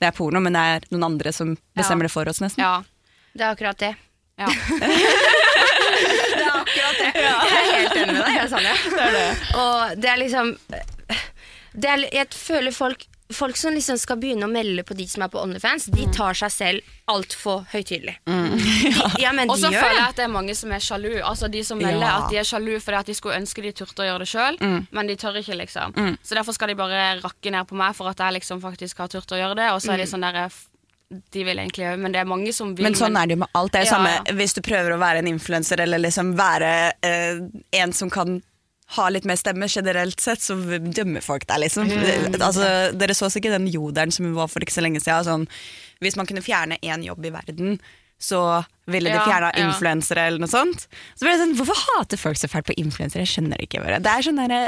[0.00, 2.62] det er porno, men det er noen andre som bestemmer det for oss, nesten.
[2.62, 2.82] Ja.
[3.36, 3.94] Det er akkurat det.
[4.40, 4.48] ja.
[6.36, 7.10] Det er akkurat det.
[7.16, 8.74] Jeg er helt enig med deg, jeg, Sanja.
[9.62, 10.50] Og det er liksom
[11.76, 15.24] det er, Jeg føler folk Folk som liksom skal begynne å melde på de som
[15.24, 18.14] er på Onlyfans, de tar seg selv altfor høytidelig.
[18.26, 18.54] Mm.
[19.18, 21.16] Ja, ja, Og så føler jeg at det er mange som er sjalu.
[21.26, 22.12] Altså De som melder Ja.
[22.22, 24.58] at de er sjalu fordi at de skulle ønske de turte å gjøre det sjøl,
[24.94, 25.96] men de tør ikke, liksom.
[26.22, 29.10] Så derfor skal de bare rakke ned på meg for at jeg liksom faktisk har
[29.12, 29.68] turt å gjøre det.
[29.74, 30.46] Og så er de sånn der
[31.32, 32.82] De vil egentlig gjøre, men det er mange som vil.
[32.82, 33.72] Men sånn er det jo med alt.
[33.72, 36.72] Det er jo Ja, samme hvis du prøver å være en influenser eller liksom være
[37.02, 37.38] eh,
[37.82, 38.40] en som kan
[38.94, 41.90] har litt mer stemme generelt sett, så dømmer folk deg, liksom.
[42.38, 45.26] Altså, dere så sikkert den jodelen som var for ikke så lenge siden.
[45.26, 45.48] Sånn,
[46.04, 47.80] hvis man kunne fjerne én jobb i verden,
[48.16, 49.66] så ville de Ja, fjerna ja.
[49.66, 50.86] influensere eller noe sånt.
[51.18, 53.26] Så ble det sånn, Hvorfor hater folk så fælt på influensere?
[53.26, 53.82] Jeg skjønner ikke.
[53.84, 53.98] Bare.
[54.00, 54.60] Det er sånn derre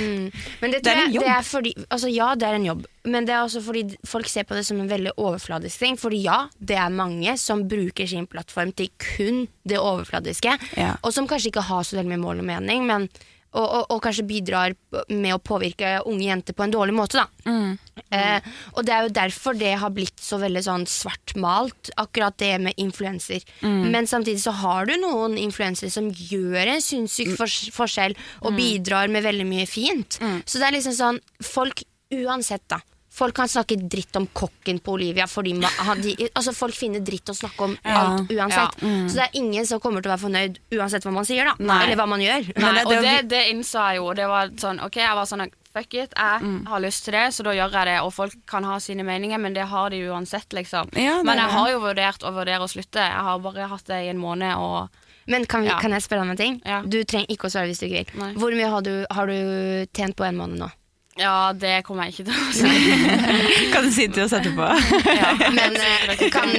[0.00, 1.22] Men det, Det er en jobb.
[1.22, 4.26] det er fordi, altså ja, det er en jobb, men det er også fordi folk
[4.32, 5.96] ser på det som en veldig overfladisk ting.
[6.00, 10.96] Fordi ja, det er mange som bruker sin plattform til kun det overfladiske, Ja.
[11.04, 13.08] og som kanskje ikke har så veldig mye mål og mening, men,
[13.54, 14.74] og, og, og kanskje bidrar
[15.08, 17.22] med å påvirke unge jenter på en dårlig måte.
[17.22, 17.50] Da.
[17.50, 17.78] Mm.
[18.12, 22.52] Eh, og det er jo derfor det har blitt så veldig sånn svartmalt, akkurat det
[22.66, 23.44] med influenser.
[23.62, 23.86] Mm.
[23.94, 27.70] Men samtidig så har du noen influensere som gjør en sinnssyk Mm.
[27.74, 30.18] forskjell, og bidrar med veldig mye fint.
[30.46, 31.82] Så det er liksom sånn, folk
[32.12, 32.78] uansett da,
[33.16, 37.34] Folk kan snakke dritt om kokken på Olivia fordi de, altså Folk finner dritt å
[37.36, 38.76] snakke om alt uansett.
[38.82, 41.54] Så det er ingen som kommer til å være fornøyd uansett hva man sier, da.
[41.64, 41.78] Nei.
[41.86, 42.50] Eller hva man gjør.
[42.60, 44.10] Nei, det- og det det, innså jeg jo.
[44.14, 47.44] Det var sånn, ok, jeg var sånn Fuck it, jeg har lyst til det, så
[47.44, 47.96] da gjør jeg det.
[48.00, 50.88] Og folk kan ha sine meninger, men det har de uansett, liksom.
[50.96, 52.96] Ja, men jeg har jo vurdert å vurdere å slutte.
[53.04, 54.88] Jeg har bare hatt det i en måned, og
[55.26, 55.78] Men kan, vi, Ja.
[55.78, 56.62] kan jeg spørre deg om en ting?
[56.64, 56.80] Ja.
[56.80, 58.20] Du trenger ikke å svare hvis du ikke vil.
[58.22, 58.32] Nei.
[58.40, 60.70] Hvor mye har du, har du tjent på en måned nå?
[61.16, 62.72] Ja, det kommer jeg ikke til å si.
[63.72, 64.68] Kan du si til oss etterpå?
[65.16, 65.32] Ja.
[65.54, 66.52] Men eh, kan,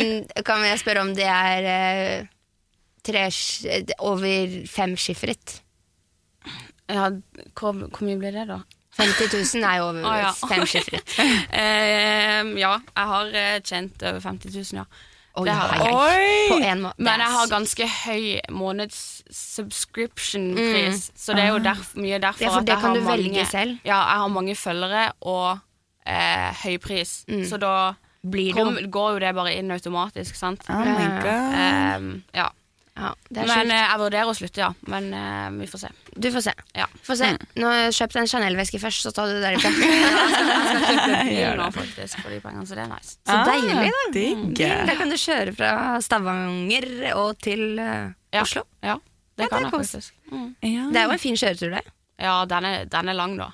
[0.48, 2.32] kan jeg spørre om det er eh,
[3.06, 3.28] tre,
[4.00, 5.60] over femsifret?
[6.88, 7.12] Ja,
[7.60, 8.62] hvor, hvor mye blir det, da?
[8.98, 10.32] 50 000 er jo over ah, ja.
[10.50, 11.18] femsifret.
[11.62, 14.86] Eh, ja, jeg har eh, tjent over 50 000, ja.
[15.38, 15.84] Oi, Det har.
[15.94, 16.48] Oi!
[16.50, 17.04] På en måte.
[17.04, 22.50] Men jeg har ganske høy måneds subscription-pris, så det er jo derf mye derfor Ja,
[22.50, 23.78] for at det jeg kan har du velge mange, selv.
[23.86, 25.60] Ja, jeg har mange følgere og
[26.08, 27.74] eh, høy pris, så da
[28.28, 30.64] Blir kom, går jo det bare inn automatisk, sant?
[30.74, 31.54] Oh my god.
[32.02, 32.48] Um, ja.
[32.98, 33.72] Ja, det er Men sjukt.
[33.76, 34.70] eh, jeg vurderer å slutte, ja.
[34.90, 35.90] Men uh, vi får se.
[36.18, 36.54] Du får se.
[36.74, 36.88] Ja.
[37.06, 37.28] Få se.
[37.62, 39.70] Nå kjøpte jeg en Chanel-veske først, så tar du det derifra.
[41.28, 43.18] Bil nå, faktisk, for de pengene, så det er nice.
[43.28, 43.84] Så deilig, da.
[43.92, 44.64] Ah, Digg.
[44.90, 48.42] Da kan du kjøre fra Stavanger og til uh, Ja.
[48.44, 48.66] Oslo.
[48.84, 48.98] Ja,
[49.38, 50.18] det Ja, kan det jeg faktisk.
[50.32, 50.50] Mm.
[50.66, 50.88] Ja.
[50.92, 51.84] Det er jo en fin kjøretur, det.
[52.18, 53.52] Ja, den er, den er lang, da.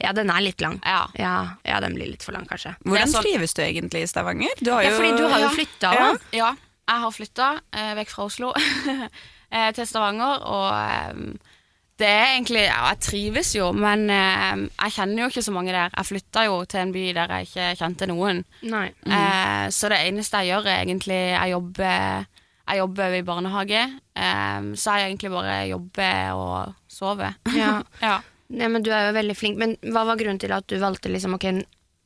[0.00, 0.78] Ja, den er litt lang.
[0.86, 1.02] Ja.
[1.18, 1.34] Ja,
[1.66, 2.72] ja den blir litt for lang, kanskje.
[2.86, 4.52] Hvordan sånn- trives du egentlig i Stavanger?
[4.64, 5.54] Du har Ja, fordi du har jo Ja.
[5.58, 5.92] flytta
[6.32, 6.54] Ja.
[6.88, 8.50] Ja, jeg har flytta eh, vekk fra Oslo
[9.52, 11.54] eh, til Stavanger, og eh,
[11.98, 15.72] det er egentlig Ja, jeg trives jo, men eh, jeg kjenner jo ikke så mange
[15.74, 15.90] der.
[15.96, 18.44] Jeg flytta jo til en by der jeg ikke kjente noen.
[18.62, 22.28] Eh, så det eneste jeg gjør, er egentlig Jeg jobber,
[22.68, 23.80] jeg jobber i barnehage,
[24.14, 27.34] eh, så jeg egentlig bare jobber og sover.
[27.56, 27.72] Ja.
[28.08, 28.20] ja.
[28.48, 29.58] Nei, men du er jo veldig flink.
[29.60, 31.44] Men hva var grunnen til at du valgte liksom Ok,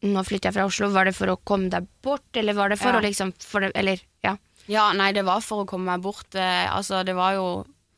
[0.09, 0.89] nå flytter jeg fra Oslo.
[0.91, 2.99] Var det for å komme deg bort, eller var det for Ja.
[2.99, 4.01] å liksom for det, Eller,
[4.71, 4.91] ja.
[4.97, 6.35] Nei, det var for å komme meg bort.
[6.35, 7.47] Eh, altså, det var jo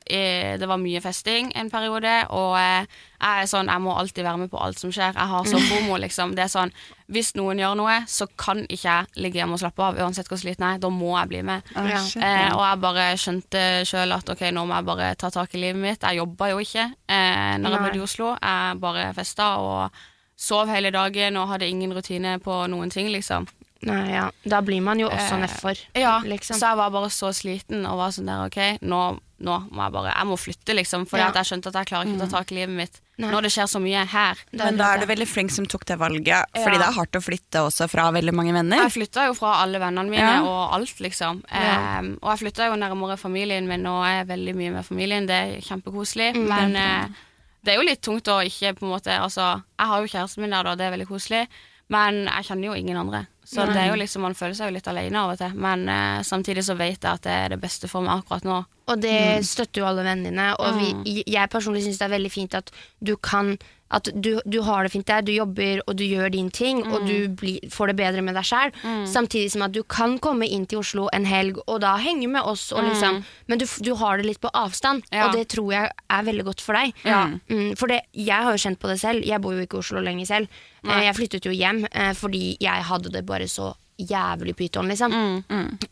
[0.06, 2.86] eh, Det var mye festing en periode, og eh,
[3.24, 5.16] jeg er sånn Jeg må alltid være med på alt som skjer.
[5.16, 6.34] Jeg har så fomo, liksom.
[6.36, 6.72] Det er sånn
[7.12, 10.40] Hvis noen gjør noe, så kan ikke jeg ligge hjemme og slappe av, uansett hvor
[10.40, 10.82] sliten jeg er.
[10.84, 11.74] Da må jeg bli med.
[11.74, 12.00] Ja.
[12.00, 15.62] Eh, og jeg bare skjønte sjøl at ok, nå må jeg bare ta tak i
[15.66, 16.04] livet mitt.
[16.04, 18.32] Jeg jobba jo ikke eh, når jeg bodde i Oslo.
[18.40, 20.04] Jeg bare festa og
[20.36, 23.46] sov hele dagen og hadde ingen rutine på noen ting, liksom.
[23.84, 24.30] Nei, ja.
[24.48, 26.56] Da blir man jo også Eh, nedfor, Ja, liksom.
[26.56, 29.00] så jeg var bare så sliten og var sånn der, ok, nå,
[29.44, 31.32] nå må jeg bare, jeg må flytte liksom, fordi Ja.
[31.34, 33.00] jeg skjønte at jeg klarer ikke å ta tak i livet mitt.
[33.18, 33.30] Nei.
[33.30, 34.36] Når det skjer så mye her.
[34.52, 36.78] Men da er du veldig flink som tok det valget, fordi Ja.
[36.78, 38.76] det er hardt å flytte også fra veldig mange venner.
[38.82, 40.42] Jeg flytta jo fra alle vennene mine Ja.
[40.42, 41.44] og alt, liksom.
[41.52, 41.98] Ja.
[42.00, 45.26] Em, og jeg flytta jo nærmere familien min, og jeg er veldig mye med familien.
[45.26, 46.34] Det er kjempekoselig.
[46.34, 47.08] Mm, men uh,
[47.64, 50.38] det er jo litt tungt å ikke på en måte Altså, jeg har jo kjæresten
[50.40, 51.46] min der, da, det er veldig koselig,
[51.88, 53.26] men jeg kjenner jo ingen andre.
[53.44, 55.52] Så det er jo liksom, man føler seg jo litt alene av og til.
[55.60, 58.58] Men eh, samtidig så vet jeg at det er det beste for meg akkurat nå.
[58.88, 60.48] Og det støtter jo alle vennene dine.
[60.58, 61.02] Og Mm.
[61.04, 62.70] vi, jeg personlig syns det er veldig fint at
[63.04, 63.56] du kan
[63.90, 67.02] At du, du har det fint der, du jobber og du gjør din ting, og
[67.02, 67.06] Mm.
[67.06, 68.72] du bli, får det bedre med deg sjøl.
[69.06, 72.42] Samtidig som at du kan komme inn til Oslo en helg og da henge med
[72.42, 75.04] oss, og liksom, men du, du har det litt på avstand.
[75.12, 75.16] Mm.
[75.18, 75.26] Ja.
[75.28, 76.94] Og det tror jeg er veldig godt for deg.
[77.04, 77.26] Ja.
[77.50, 79.22] Mm, for det, jeg har jo kjent på det selv.
[79.24, 80.48] Jeg bor jo ikke i Oslo lenger selv.
[80.82, 81.04] Nei.
[81.04, 85.12] Jeg flyttet jo hjem eh, fordi jeg hadde det bare så jævlig pyton, liksom.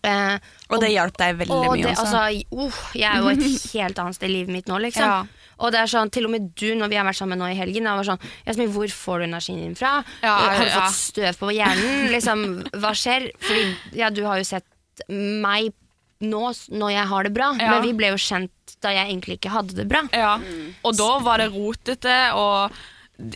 [0.03, 0.39] Eh,
[0.75, 4.01] Og det hjalp deg veldig og mye det, altså, uh, jeg er jo et helt
[4.03, 5.07] annet sted i livet mitt nå, liksom.
[5.07, 5.23] Ja.
[5.63, 7.59] Og det er sånn, til og med du, når vi har vært sammen nå i
[7.59, 9.93] helgen, jeg var sånn Jasmin, hvor får du energien din fra?
[10.25, 12.09] Ja, har du fått støv på hjernen?
[12.13, 12.43] liksom,
[12.83, 13.31] hva skjer?
[13.47, 13.69] Fordi
[14.03, 14.67] ja, du har jo sett
[15.09, 15.71] meg
[16.23, 17.71] nå når jeg har det bra, Ja.
[17.73, 20.03] men vi ble jo kjent da jeg egentlig ikke hadde det bra.
[20.15, 20.37] Ja.
[20.87, 22.71] Og da var det rotete, og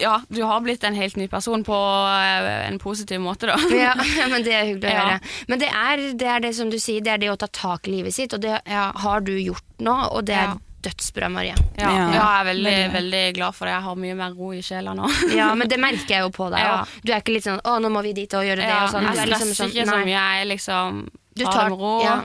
[0.01, 1.77] ja, du har blitt en helt ny person på
[2.11, 3.57] eh, en positiv måte, da.
[3.87, 3.93] Ja,
[4.31, 5.19] men Det er hyggelig å Ja.
[5.51, 7.87] Men det er, det er det som du sier, det er det å ta tak
[7.87, 9.95] i livet sitt, og det har du gjort nå.
[10.17, 10.55] Og det er.
[10.87, 11.55] Dødsbra, Marie.
[11.79, 12.07] Ja, Ja.
[12.15, 12.93] jeg er veldig, Veldig.
[12.97, 13.75] veldig glad for det.
[13.77, 15.11] Jeg har mye mer ro i sjela nå.
[15.35, 16.63] Ja, men det merker jeg jo på deg.
[16.63, 16.79] Ja.
[17.05, 18.91] Du er ikke litt sånn 'Å, nå må vi dit og gjøre det', Ja, og
[18.95, 19.03] sånn.
[19.11, 20.25] Jeg stresser liksom stresser sånn ikke så mye.
[20.41, 22.01] Jeg liksom tar tar- det med ro.
[22.03, 22.19] ja.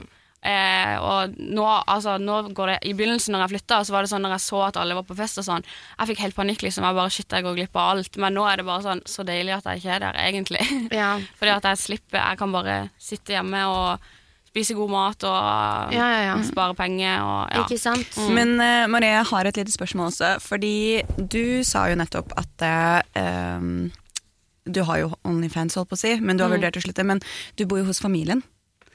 [0.44, 4.10] Eh, og nå, altså, nå går det I begynnelsen når jeg flytta, så var det
[4.10, 5.62] sånn når jeg så at alle var på fest og sånn,
[6.00, 6.62] jeg fikk helt panikk.
[6.66, 8.16] liksom, Jeg bare shit, jeg går glipp av alt.
[8.16, 10.90] Men nå er det bare sånn så deilig at jeg ikke er der, egentlig.
[10.90, 11.20] Ja.
[11.38, 14.00] Fordi at jeg slipper Jeg kan bare sitte hjemme og
[14.52, 16.34] spise god mat og Ja, ja, ja.
[16.44, 17.62] spare penger og ja.
[17.64, 18.18] Ikke sant?
[18.36, 20.34] Men uh, Marie, jeg har et lite spørsmål også.
[20.44, 23.90] Fordi du sa jo nettopp at eh, um,
[24.68, 27.02] du har jo Onlyfans, holdt på å si, men du har vurdert å slutte.
[27.08, 27.22] Men
[27.58, 28.44] du bor jo hos familien.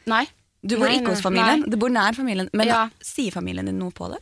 [0.08, 0.24] Nei.
[0.62, 1.28] Du bor Nei, ikke hos nei.
[1.28, 2.48] familien, du bor nær familien.
[2.54, 2.84] Men Ja.
[3.04, 4.22] sier familien din noe på det?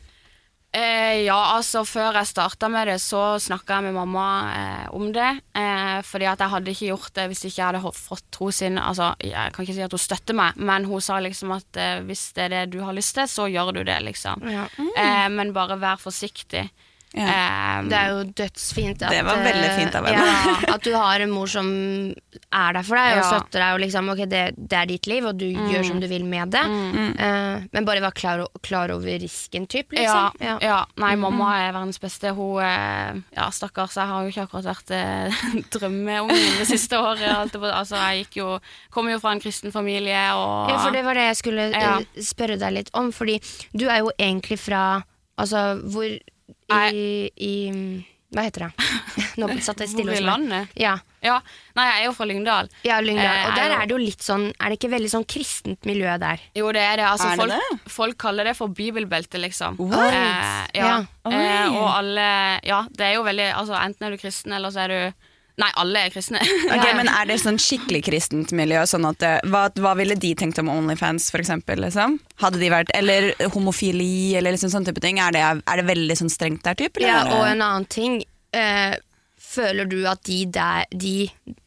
[0.76, 5.08] Eh, ja, altså Før jeg starta med det, så snakka jeg med mamma eh, om
[5.14, 5.28] det.
[5.56, 8.76] Eh, fordi at jeg hadde ikke gjort det hvis ikke jeg hadde fått tro sin
[8.76, 12.02] Altså, jeg kan ikke si at hun støtter meg, men hun sa liksom at eh,
[12.04, 14.44] hvis det er det du har lyst til, så gjør du det, liksom.
[14.52, 14.66] Ja.
[15.00, 16.66] Eh, men bare vær forsiktig.
[17.16, 20.26] Eh, Det er jo dødsfint at, Det var veldig fint av henne.
[20.26, 21.66] ja, at du har en mor som
[22.52, 23.28] er der for deg og Ja.
[23.30, 23.74] støtter deg.
[23.74, 25.70] Og liksom, ok, det, det er ditt liv, og du Mm.
[25.72, 26.62] gjør som du vil med det.
[26.62, 29.92] Eh, men bare vær klar, klar over risken, typ.
[29.96, 30.60] ja, Liksom.
[30.62, 30.84] ja.
[30.96, 32.34] Nei, mamma er verdens beste.
[32.36, 35.40] Hun eh, Ja, stakkars, jeg har jo ikke akkurat vært eh,
[35.72, 37.52] drømmeungen det siste året.
[37.52, 38.58] det Altså, jeg gikk jo
[38.92, 41.80] Kommer jo fra en kristen familie og Ja, for det var det jeg skulle eh,
[41.80, 41.98] Ja.
[42.20, 43.10] spørre deg litt om.
[43.12, 43.40] Fordi
[43.76, 45.02] du er jo egentlig fra
[45.38, 46.08] Altså, hvor
[46.70, 47.52] i, i
[48.34, 48.86] Hva heter det?
[49.40, 50.26] Nå satt jeg stille Hvor hos meg.
[50.26, 50.72] landet?
[50.80, 50.96] Ja.
[51.24, 51.36] Ja.
[51.76, 52.68] Nei, jeg er jo fra Lyngdal.
[52.86, 53.26] Ja, Lyngdal.
[53.38, 55.86] Eh, Og der er er det jo litt sånn Er det ikke veldig sånn kristent
[55.88, 56.42] miljø der?
[56.58, 57.06] Jo, det er det.
[57.08, 57.54] Altså, Er det folk,
[57.86, 57.92] det?
[57.96, 59.78] folk kaller det for bibelbelte, liksom.
[59.78, 60.12] What?
[60.12, 60.90] Eh, ja.
[60.90, 61.30] Ja.
[61.30, 62.26] Eh, og alle
[62.66, 65.00] Ja, det er jo veldig Altså, enten er du kristen, eller så er du
[65.56, 66.40] Nei, alle er kristne.
[66.74, 68.82] Ok, Men er det sånn skikkelig kristent miljø?
[68.88, 71.80] Sånn at, eh, hva, hva ville de tenkt om Onlyfans, for eksempel?
[71.86, 72.18] Liksom?
[72.42, 75.20] Hadde de vært, eller homofili, eller liksom sånne type ting?
[75.22, 78.20] Er det, er det veldig sånn strengt der, Type, Ja, og en annen ting.
[78.52, 78.98] Eh,
[79.40, 81.16] føler du at de, der, de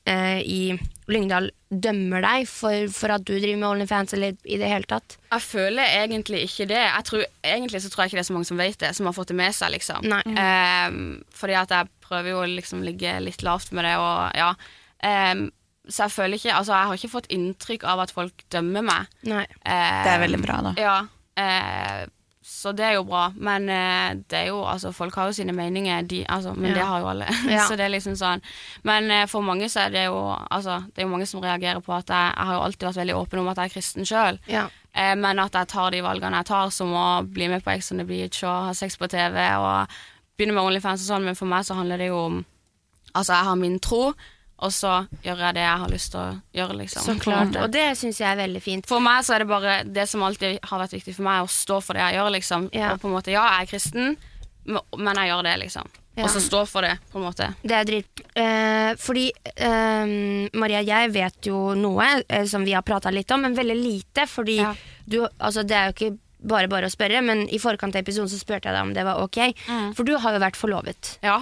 [0.06, 0.62] eh, i
[1.13, 5.17] Lyngdal dømmer deg for, for at du driver med Onlyfans, eller i det hele tatt?
[5.32, 6.80] Jeg føler egentlig ikke det.
[6.82, 9.10] Jeg tror, egentlig så tror jeg ikke det er så mange som vet det, som
[9.10, 10.06] har fått det med seg, liksom.
[10.10, 10.22] Nei.
[10.41, 11.00] Ehm,
[11.36, 14.52] fordi at jeg prøver jo å liksom ligge litt lavt med det, og ja.
[15.00, 15.48] Um,
[15.89, 19.13] så jeg føler ikke Altså, jeg har ikke fått inntrykk av at folk dømmer meg.
[19.30, 19.45] Nei.
[19.63, 20.74] Ehm, Det er veldig bra, da.
[20.78, 20.98] Ja.
[21.39, 22.02] Eh,
[22.60, 23.30] så det er jo bra.
[23.39, 26.76] Men eh, det er jo Altså, folk har jo sine meninger, de, altså, men Ja.
[26.80, 27.28] det har jo alle.
[27.56, 27.63] Ja.
[27.67, 28.41] så det er liksom sånn.
[28.84, 30.19] Men eh, for mange så er det jo
[30.52, 33.00] Altså, det er jo mange som reagerer på at jeg, jeg har jo alltid vært
[33.02, 34.39] veldig åpen om at jeg er kristen sjøl.
[34.52, 34.67] Ja.
[34.93, 37.91] Eh, men at jeg tar de valgene jeg tar, som å bli med på Ex
[37.95, 39.88] on the Beach og ha sex på TV og
[40.38, 42.39] begynne med Onlyfans og sånn, men for meg så handler det jo om
[43.15, 44.13] Altså, jeg har min tro,
[44.62, 44.93] og så
[45.24, 47.06] gjør jeg det jeg har lyst til å gjøre, liksom.
[47.06, 47.56] Så klart.
[47.63, 48.88] Og det syns jeg er veldig fint.
[48.89, 51.52] For meg så er det bare det som alltid har vært viktig for meg, å
[51.54, 52.67] stå for det jeg gjør, liksom.
[52.76, 52.91] Ja.
[52.93, 54.17] Og på en måte, ja, jeg er kristen,
[55.00, 55.89] men jeg gjør det, liksom.
[56.19, 56.26] Ja.
[56.26, 57.48] Og så stå for det, på en måte.
[57.63, 58.24] Det er dritt.
[58.36, 63.45] Eh, fordi eh, Maria, jeg vet jo noe eh, som vi har prata litt om,
[63.48, 64.28] men veldig lite.
[64.28, 64.74] Fordi Ja.
[65.06, 68.30] du Altså, det er jo ikke bare bare å spørre, men i forkant av episoden
[68.32, 69.39] så spurte jeg deg om det var ok.
[69.95, 71.17] For du har jo vært forlovet.
[71.24, 71.39] Ja.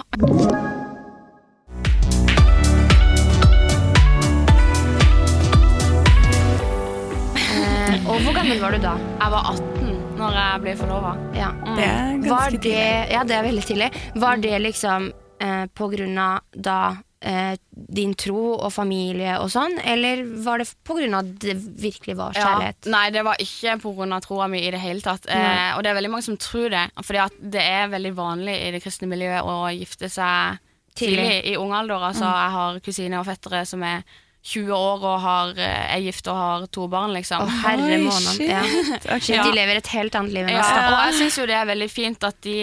[7.88, 8.94] Og hvor gammel var du da?
[8.98, 11.10] Jeg var 18 når jeg ble forlova.
[11.36, 11.50] Ja.
[11.76, 12.86] Det er ganske Var det, tidlig.
[13.14, 13.88] ja, det er veldig tidlig.
[14.18, 15.12] Var det liksom
[15.46, 16.78] eh, på grunn av da
[17.22, 17.54] eh,
[17.98, 22.34] din tro og familie og sånn, eller var det på grunn av det virkelig var
[22.36, 22.90] kjærlighet?
[22.90, 25.28] Nei, det var ikke på grunn av troa mi i det hele tatt.
[25.30, 28.72] Eh, og det er veldig mange som tror det, fordi det er veldig vanlig i
[28.74, 30.58] det kristne miljøet å gifte seg
[30.98, 31.22] Tidlig.
[31.22, 32.08] tidlig, i ung alder.
[32.10, 34.02] Altså, Jeg har kusiner og fettere som er
[34.44, 37.42] 20 år og har, eh, er gift og har to barn, liksom.
[37.42, 38.34] Oh, herre Oi, måned.
[38.36, 38.48] shit.
[38.48, 38.62] Ja.
[39.16, 39.26] Ok.
[39.28, 40.68] De lever et helt annet liv enn oss.
[40.70, 42.58] Ja, og jeg syns jo det er veldig fint at de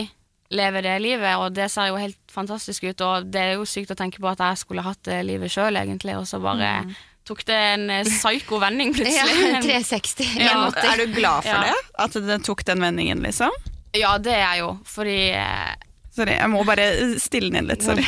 [0.56, 3.02] lever det livet, og det ser jo helt fantastisk ut.
[3.02, 5.76] Og det er jo sykt å tenke på at jeg skulle hatt det livet sjøl,
[5.82, 6.72] egentlig, og så bare
[7.26, 9.64] tok det en eh, psyko vending Ja, plutselig.
[9.66, 10.36] 360.
[10.40, 10.92] Ja, 180.
[10.92, 11.64] Er du glad for Ja.
[11.66, 11.96] det?
[12.06, 13.52] At det tok den vendingen, liksom?
[13.98, 15.74] Ja, det er jeg jo, fordi eh,
[16.16, 16.86] Sorry, jeg må bare
[17.20, 17.84] stille den inn litt.
[17.84, 18.06] Sorry.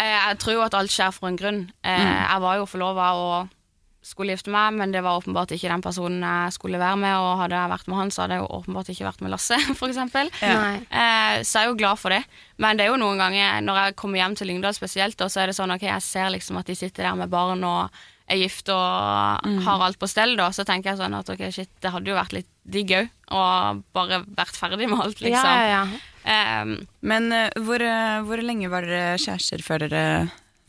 [0.00, 1.60] Eh, Jeg tror jo at alt skjer for en grunn.
[1.84, 2.00] Eh,
[2.32, 3.48] Jeg var jo forlova og
[4.04, 7.14] skulle gifte meg, men det var åpenbart ikke den personen jeg skulle være med.
[7.16, 9.56] Og hadde jeg vært med han, så hadde jeg jo åpenbart ikke vært med Lasse,
[9.80, 10.28] for eksempel.
[10.44, 12.20] Eh, så jeg er jo glad for det.
[12.60, 15.40] Men det er jo noen ganger når jeg kommer hjem til Lyngdal spesielt, da, så
[15.40, 17.88] er det sånn ok, jeg ser liksom at de sitter der med barn og
[18.30, 20.48] er gift og har alt på stell, da.
[20.54, 23.10] Så tenker jeg sånn at ok, shit, det hadde jo vært litt digg òg.
[23.36, 25.50] Og bare vært ferdig med alt, liksom.
[25.50, 25.84] Ja, ja,
[26.24, 26.62] ja.
[26.64, 30.04] Um, Men uh, hvor, uh, hvor lenge var dere kjærester før dere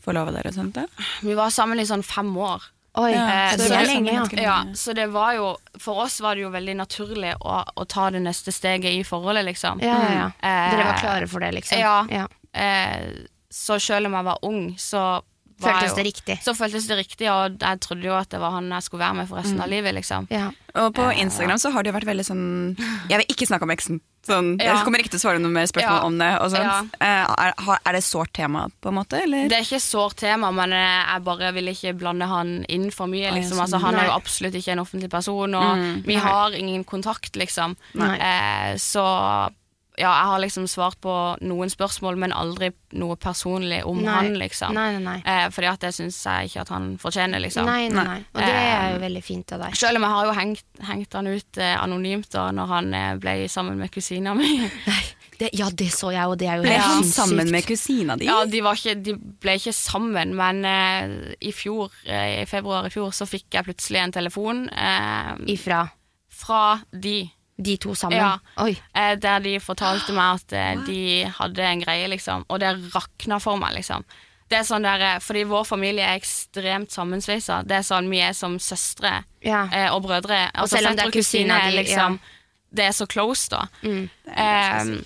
[0.04, 0.52] forlova dere?
[0.52, 0.84] og sånt da?
[1.24, 2.66] vi var sammen i sånn fem år.
[2.96, 4.26] Oi, Ja, så så det så, lenge, ja.
[4.40, 8.06] Ja, så det var jo For oss var det jo veldig naturlig å, å ta
[8.14, 9.82] det neste steget i forholdet, liksom.
[9.84, 10.28] Ja, ja, ja.
[10.40, 11.80] Eh, Dere var klare for det, liksom?
[12.08, 12.24] ja.
[12.56, 15.02] Eh, så selv om jeg var ung, så
[15.62, 16.34] Føltes det riktig?
[16.44, 19.14] Så føltes det riktig, og jeg trodde jo at det var han jeg skulle være
[19.22, 20.26] med for resten av livet, liksom.
[20.30, 20.50] Ja.
[20.76, 22.42] Og på Instagram så har det jo vært veldig sånn
[23.08, 24.00] Jeg vil ikke snakke om eksen.
[24.26, 24.74] Sånn, Ja.
[24.74, 26.04] Jeg kommer ikke til å svare noe mer spørsmål Ja.
[26.04, 26.30] om det.
[26.42, 26.66] Og sånt.
[26.66, 26.82] Ja.
[27.00, 29.22] Eh, er, er det et sårt tema, på en måte?
[29.22, 29.48] Eller?
[29.48, 33.06] Det er ikke sårt tema, men eh, jeg bare vil ikke blande han inn for
[33.06, 33.30] mye.
[33.32, 33.56] Liksom.
[33.56, 33.64] sånn.
[33.64, 36.02] Altså, han er jo absolutt ikke en offentlig person, og Mm.
[36.04, 37.76] vi har ingen kontakt, liksom.
[37.94, 38.16] Nei.
[38.18, 39.06] Eh, så
[39.96, 41.12] ja, jeg har liksom svart på
[41.46, 44.12] noen spørsmål, men aldri noe personlig om Nei.
[44.12, 44.74] han, liksom.
[44.76, 45.16] Nei, nei, nei.
[45.24, 47.68] Eh, fordi at det syns jeg ikke at han fortjener, liksom.
[47.68, 48.18] Nei, nei, nei.
[48.34, 49.76] Og det er jo Eh, veldig fint av deg.
[49.78, 53.12] Selv om jeg har jo hengt, hengt han ut eh, anonymt da når han eh,
[53.20, 54.58] ble sammen med kusina mi.
[55.36, 58.24] Det, ja, det så jeg, og det er jo Ble han sammen med kusina di?
[58.24, 62.88] Ja, de, var ikke, de ble ikke sammen, men eh, i fjor, eh, i februar
[62.88, 65.82] i fjor, så fikk jeg plutselig en telefon eh, Ifra
[66.32, 67.18] fra de,
[67.58, 68.18] de to sammen?
[68.18, 68.38] Ja.
[68.62, 68.76] Oi.
[68.94, 73.38] eh, der de fortalte meg at eh, de hadde en greie, liksom, og det rakna
[73.40, 74.04] for meg, liksom.
[74.48, 77.62] Det er sånn der, eh, fordi vår familie er ekstremt sammensveisa.
[77.66, 79.64] Det er sånn vi er som søstre Ja.
[79.72, 80.50] eh, og brødre.
[80.54, 82.18] Altså, selv om det er kusiner og kusina di, liksom,
[82.76, 83.64] Det er så close, da.
[83.82, 84.10] Mm.
[84.26, 85.02] Eh,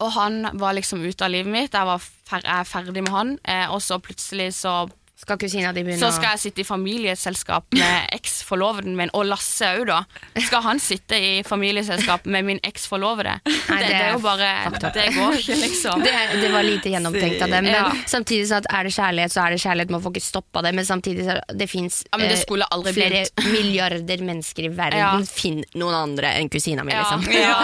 [0.00, 1.72] og han var liksom ute av livet mitt.
[1.72, 4.88] Jeg var fer jeg er ferdig med han, eh, og så plutselig så
[5.22, 9.68] Skal kusina di begynne så skal jeg sitte i familieselskap med eksforloveren min, og Lasse
[9.78, 10.00] òg, da.
[10.42, 13.36] Skal han sitte i familieselskap med min eksforlovere?
[13.46, 14.48] Det, det er jo bare
[14.92, 16.02] Det går ikke, liksom.
[16.02, 17.68] det, det var lite gjennomtenkt av dem.
[17.68, 17.84] Men Ja.
[18.10, 19.90] samtidig så er det kjærlighet, så er det kjærlighet.
[19.94, 20.74] Man får ikke stoppa det.
[20.76, 23.22] Men samtidig så det fins Ja, men det skulle aldri flere
[23.54, 24.98] milliarder mennesker i verden.
[24.98, 25.12] Ja.
[25.30, 27.24] Finn noen andre enn kusina mi, liksom.
[27.30, 27.54] ja.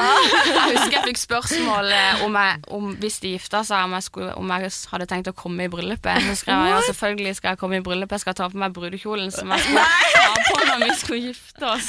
[0.47, 4.07] Jeg husker jeg fikk spørsmål eh, om, jeg, om hvis de gifta seg, om jeg,
[4.09, 6.23] skulle, om jeg hadde tenkt å komme i bryllupet.
[6.31, 8.17] Så skrev jeg ja, selvfølgelig skal jeg komme i bryllupet.
[8.19, 9.85] Jeg skal ta på meg brudekjolen som jeg skulle
[10.15, 11.89] ta på når vi skulle gifte oss.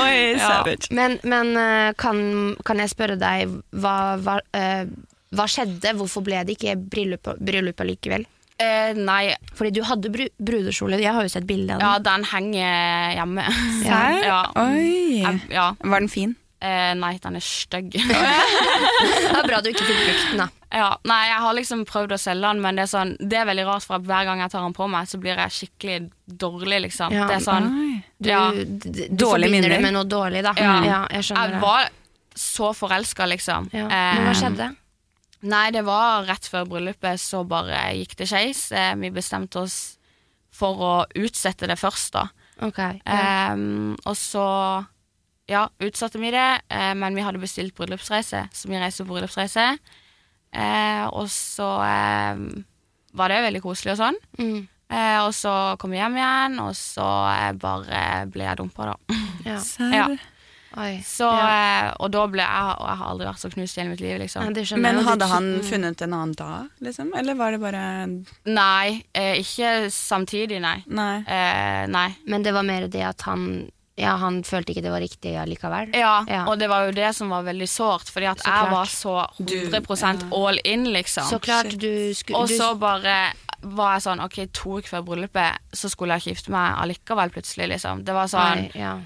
[0.00, 0.58] Oi, Ja.
[0.96, 2.22] Men, men eh, kan,
[2.64, 4.84] kan jeg spørre deg, hva, hva, uh,
[5.32, 5.94] hva skjedde?
[5.98, 8.26] Hvorfor ble det ikke bryllup, bryllup allikevel?
[8.62, 11.00] Uh, nei, Fordi du hadde bru, brudekjole.
[11.02, 11.88] Jeg har jo sett bilde av den.
[11.88, 13.46] ja, den henger hjemme.
[13.82, 14.20] Serr?
[14.28, 14.42] Ja.
[14.62, 15.22] Oi.
[15.24, 15.70] Jeg- ja.
[15.82, 16.36] Var den fin?
[16.62, 17.88] Eh, nei, den er stygg.
[17.98, 20.46] Det er bra du ikke fikk brukt den, da.
[20.78, 23.48] ja, nei, jeg har liksom prøvd å selge den, men det er, sånn, det er
[23.48, 25.96] veldig rart, for at hver gang jeg tar den på meg, så blir jeg skikkelig
[26.44, 27.14] dårlig, liksom.
[27.16, 27.26] Ja.
[27.30, 27.66] Det er sånn
[28.22, 28.44] Du, Ja.
[28.54, 30.52] du forbinder det med noe dårlig, da.
[30.56, 30.76] Ja.
[30.86, 31.88] Ja, jeg skjønner Jeg var
[32.38, 33.66] så forelska, liksom.
[33.74, 33.88] Ja.
[33.90, 34.68] Men hva Eh, skjedde?
[35.42, 38.70] Nei, det var rett før bryllupet, så bare gikk det skeis.
[38.70, 39.96] Eh, vi bestemte oss
[40.54, 42.28] for å utsette det først, da.
[42.62, 43.50] Okay, Ja.
[43.50, 44.86] Ehm, og så
[45.52, 49.68] ja, utsatte vi det, eh, men vi hadde bestilt bryllupsreise, så vi reiste på bryllupsreise.
[50.52, 52.42] Eh, og så eh,
[53.16, 54.18] var det veldig koselig og sånn.
[54.40, 54.60] Mm.
[54.92, 58.98] Eh, og så kom vi hjem igjen, og så eh, bare ble jeg dumpa, da.
[59.48, 59.56] Ja.
[59.64, 59.96] Serr?
[59.96, 60.10] Ja.
[60.80, 60.92] Oi.
[61.04, 61.48] Så, ja.
[61.52, 64.00] eh, og da ble jeg Og jeg har aldri vært så knust i hele mitt
[64.00, 64.54] liv, liksom.
[64.56, 65.66] ja, Men hadde han Mm.
[65.68, 66.46] funnet en annen da,
[66.80, 67.10] liksom?
[67.18, 67.82] Eller var det bare
[68.48, 70.78] Nei, eh, ikke samtidig, nei.
[70.88, 71.18] Nei.
[71.28, 72.06] Eh, nei.
[72.24, 73.44] Men det var mer det at han
[74.00, 75.90] Ja, han følte ikke det var riktig allikevel.
[75.94, 76.46] Ja, Ja.
[76.48, 78.70] og det var jo det som var veldig sårt, fordi at Så jeg klart.
[78.72, 81.24] var så 100% all in, liksom.
[81.28, 85.58] Så klart du skulle Og så bare var jeg sånn Ok, to uker før bryllupet
[85.72, 88.96] Så skulle jeg ikke gifte meg allikevel plutselig liksom Det var sånn Nei, ja,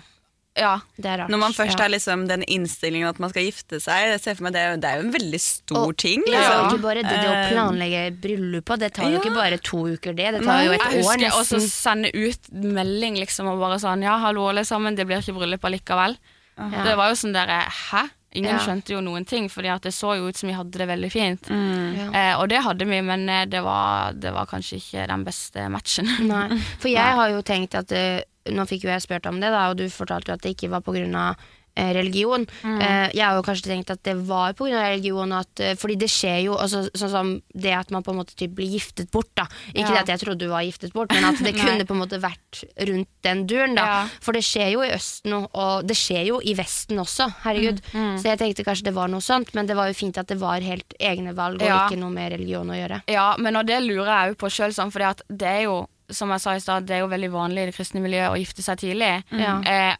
[0.56, 1.28] Ja, det er rart.
[1.30, 1.82] Når man først ja.
[1.84, 4.20] har liksom den innstillingen at man skal gifte seg, jeg
[4.54, 6.22] det, er det er jo en veldig stor Og- ting.
[6.26, 6.60] Ja, Liksom.
[6.64, 9.20] og ikke bare det, det å Eh, planlegge bryllupet, det tar jo ja.
[9.20, 10.32] ikke bare to uker, det.
[10.38, 11.70] Det tar jo et jeg år husker også nesten.
[11.70, 15.64] sende ut melding liksom Og bare sånn Ja, hallo alle sammen Det blir ikke bryllup
[15.64, 16.16] allikevel
[16.56, 16.84] Ja.
[16.84, 18.08] Det var jo sånn der Hæ?
[18.36, 18.58] Ingen Ja.
[18.58, 21.42] skjønte jo noen ting Fordi det så jo ut som vi hadde det veldig fint
[21.48, 21.96] mm.
[21.96, 22.08] Ja.
[22.32, 25.68] eh, Og det hadde vi Men eh, det var, det var kanskje ikke den beste
[25.70, 26.48] matchen Nei.
[26.78, 29.68] For jeg har jo tenkt at eh, Nå fikk jo jeg spurt om det, da,
[29.70, 31.36] og du fortalte jo at det ikke var pga.
[31.78, 32.46] Eh, religion.
[32.64, 32.78] Mm.
[32.80, 34.78] Eh, jeg har jo kanskje tenkt at det var pga.
[34.88, 35.30] religion.
[35.36, 38.32] At, eh, fordi det skjer jo også, Sånn som det at man på en måte
[38.34, 39.28] typ blir giftet bort.
[39.36, 39.44] Da.
[39.74, 40.00] Ikke Ja.
[40.02, 42.18] det at jeg trodde du var giftet bort, men at det kunne på en måte
[42.18, 43.74] vært rundt den duren.
[43.76, 43.84] Da.
[43.84, 44.08] Ja.
[44.22, 47.28] For det skjer jo i Østen, og- det skjer jo i Vesten også.
[47.44, 47.82] Herregud.
[47.92, 50.28] Mm, Så jeg tenkte kanskje det var noe sånt, men det var jo fint at
[50.28, 51.88] det var helt egne valg, og Ja.
[51.90, 53.02] ikke noe med religion å gjøre.
[53.06, 56.30] Ja, men og det lurer jeg jo på sjøl, sånn, for det er jo, som
[56.30, 58.62] jeg sa i stad, det er jo veldig vanlig i det kristne miljøet å gifte
[58.62, 59.24] seg tidlig.
[59.32, 59.64] Mm.
[59.66, 59.96] Eh,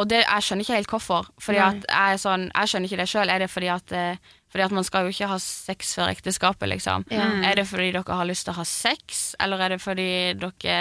[0.00, 1.26] og det, jeg skjønner ikke helt hvorfor.
[1.38, 1.66] Fordi Nei.
[1.68, 3.28] at jeg, er sånn, jeg skjønner ikke det sjøl.
[3.34, 4.16] Er det fordi at, eh,
[4.48, 7.04] fordi at man skal jo ikke ha sex før ekteskapet, liksom?
[7.12, 7.26] Ja.
[7.50, 10.08] Er det fordi dere har lyst til å ha sex, eller er det fordi
[10.40, 10.78] dere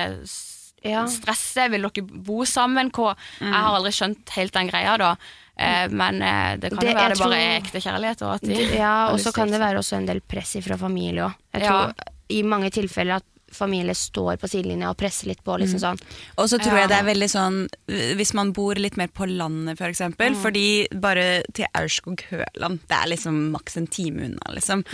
[0.83, 1.05] Ja.
[1.05, 1.69] stresser?
[1.69, 2.89] Vil dere bo sammen?
[2.91, 3.15] Hva?
[3.39, 5.15] Jeg har aldri skjønt helt den greia, da.
[5.57, 8.21] Eh, men eh, det kan Det- jo være det bare er ekte kjærlighet.
[8.23, 11.27] Og at de Ja, og så kan det være også en del press fra familie
[11.27, 11.35] òg.
[11.53, 11.91] Jeg Ja.
[12.29, 13.23] i mange tilfeller at
[13.55, 15.57] familie står på sidelinja og presser litt på.
[15.61, 16.01] Liksom sånn.
[16.41, 19.27] Og så tror jeg det er veldig sånn øh, Hvis man bor litt mer på
[19.29, 20.37] landet, for eksempel.
[20.39, 20.65] Fordi
[21.03, 24.85] bare til Aurskog-Høland, det er liksom maks en time unna, liksom.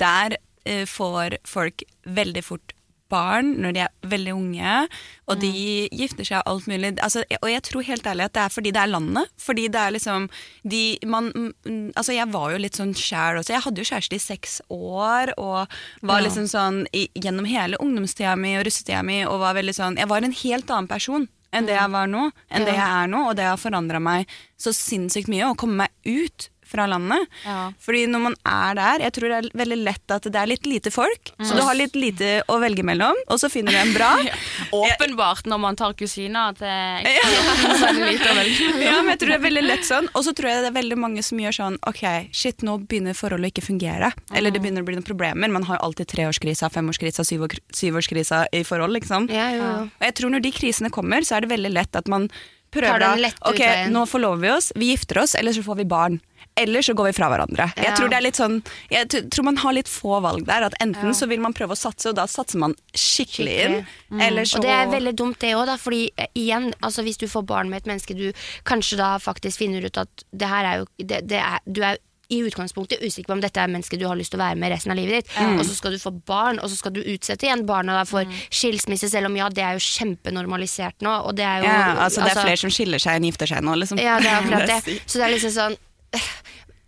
[0.00, 2.74] Der uh, får folk veldig fort
[3.14, 4.74] barn når de er veldig unge,
[5.30, 5.52] og de
[5.94, 6.92] gifter seg alt mulig.
[7.04, 9.30] Altså, og jeg tror helt ærlig at det er fordi det er landet.
[9.40, 10.28] Fordi det er liksom
[10.62, 13.54] de, man, mm, Altså, jeg var jo litt sånn sjæl også.
[13.54, 18.34] Jeg hadde jo kjæreste i seks år, og var liksom sånn i, gjennom hele ungdomstida
[18.40, 21.68] mi og russetida mi, og var veldig sånn Jeg var en helt annen person enn
[21.68, 24.72] det jeg var nå, enn det jeg er nå, og det har forandra meg så
[24.74, 27.24] sinnssykt mye, å komme meg ut fra landet.
[27.46, 27.70] Ja.
[27.86, 30.66] Fordi når man er der, jeg tror det er veldig lett at det er litt
[30.68, 33.94] lite folk, så du har litt lite å velge mellom, og så finner du en
[33.94, 34.10] bra.
[34.74, 38.82] Åpenbart når man tar kusina at det er lite å velge mellom.
[38.84, 40.08] Ja, men jeg tror det er veldig lett sånn.
[40.18, 42.02] Og så tror jeg det er veldig mange som gjør sånn Ok,
[42.34, 44.10] shit, nå begynner forholdet å ikke fungere.
[44.34, 45.52] Eller det begynner å bli noen problemer.
[45.52, 49.28] Man har alltid treårskrisa, femårskrisa, syvår- syvårskrisa i forhold, liksom.
[49.32, 49.70] Ja, jo.
[49.88, 52.28] Og jeg tror når de krisene kommer, så er det veldig lett at man
[52.74, 53.12] prøver da
[53.46, 53.60] Ok,
[53.94, 56.16] nå forlover vi oss, vi gifter oss, eller så får vi barn.
[56.60, 57.66] Eller så går vi fra hverandre.
[57.76, 58.60] Jeg tror det er litt sånn
[58.92, 60.68] Jeg tror man har litt få valg der.
[60.68, 63.76] At enten så vil man prøve å satse, og da satser man skikkelig inn.
[64.14, 64.22] Mm.
[64.28, 65.74] Eller så Og det er veldig dumt det òg.
[65.82, 68.28] Fordi eh, igjen, altså hvis du får barn med et menneske du
[68.68, 71.98] kanskje da faktisk finner ut at det her er jo det, det er, Du er
[72.32, 74.72] i utgangspunktet usikker på om dette er mennesket du har lyst til å være med
[74.72, 75.34] resten av livet ditt.
[75.58, 78.30] Og så skal du få barn, og så skal du utsette igjen barna da for
[78.48, 81.12] skilsmisse, selv om ja, det er jo kjempenormalisert nå.
[81.28, 83.66] Og det er jo ja, altså, det er flere som skiller seg enn gifter seg
[83.66, 84.00] nå, liksom.
[84.00, 84.96] Ja, det er akkurat det.
[85.10, 85.76] Så det er liksom sånn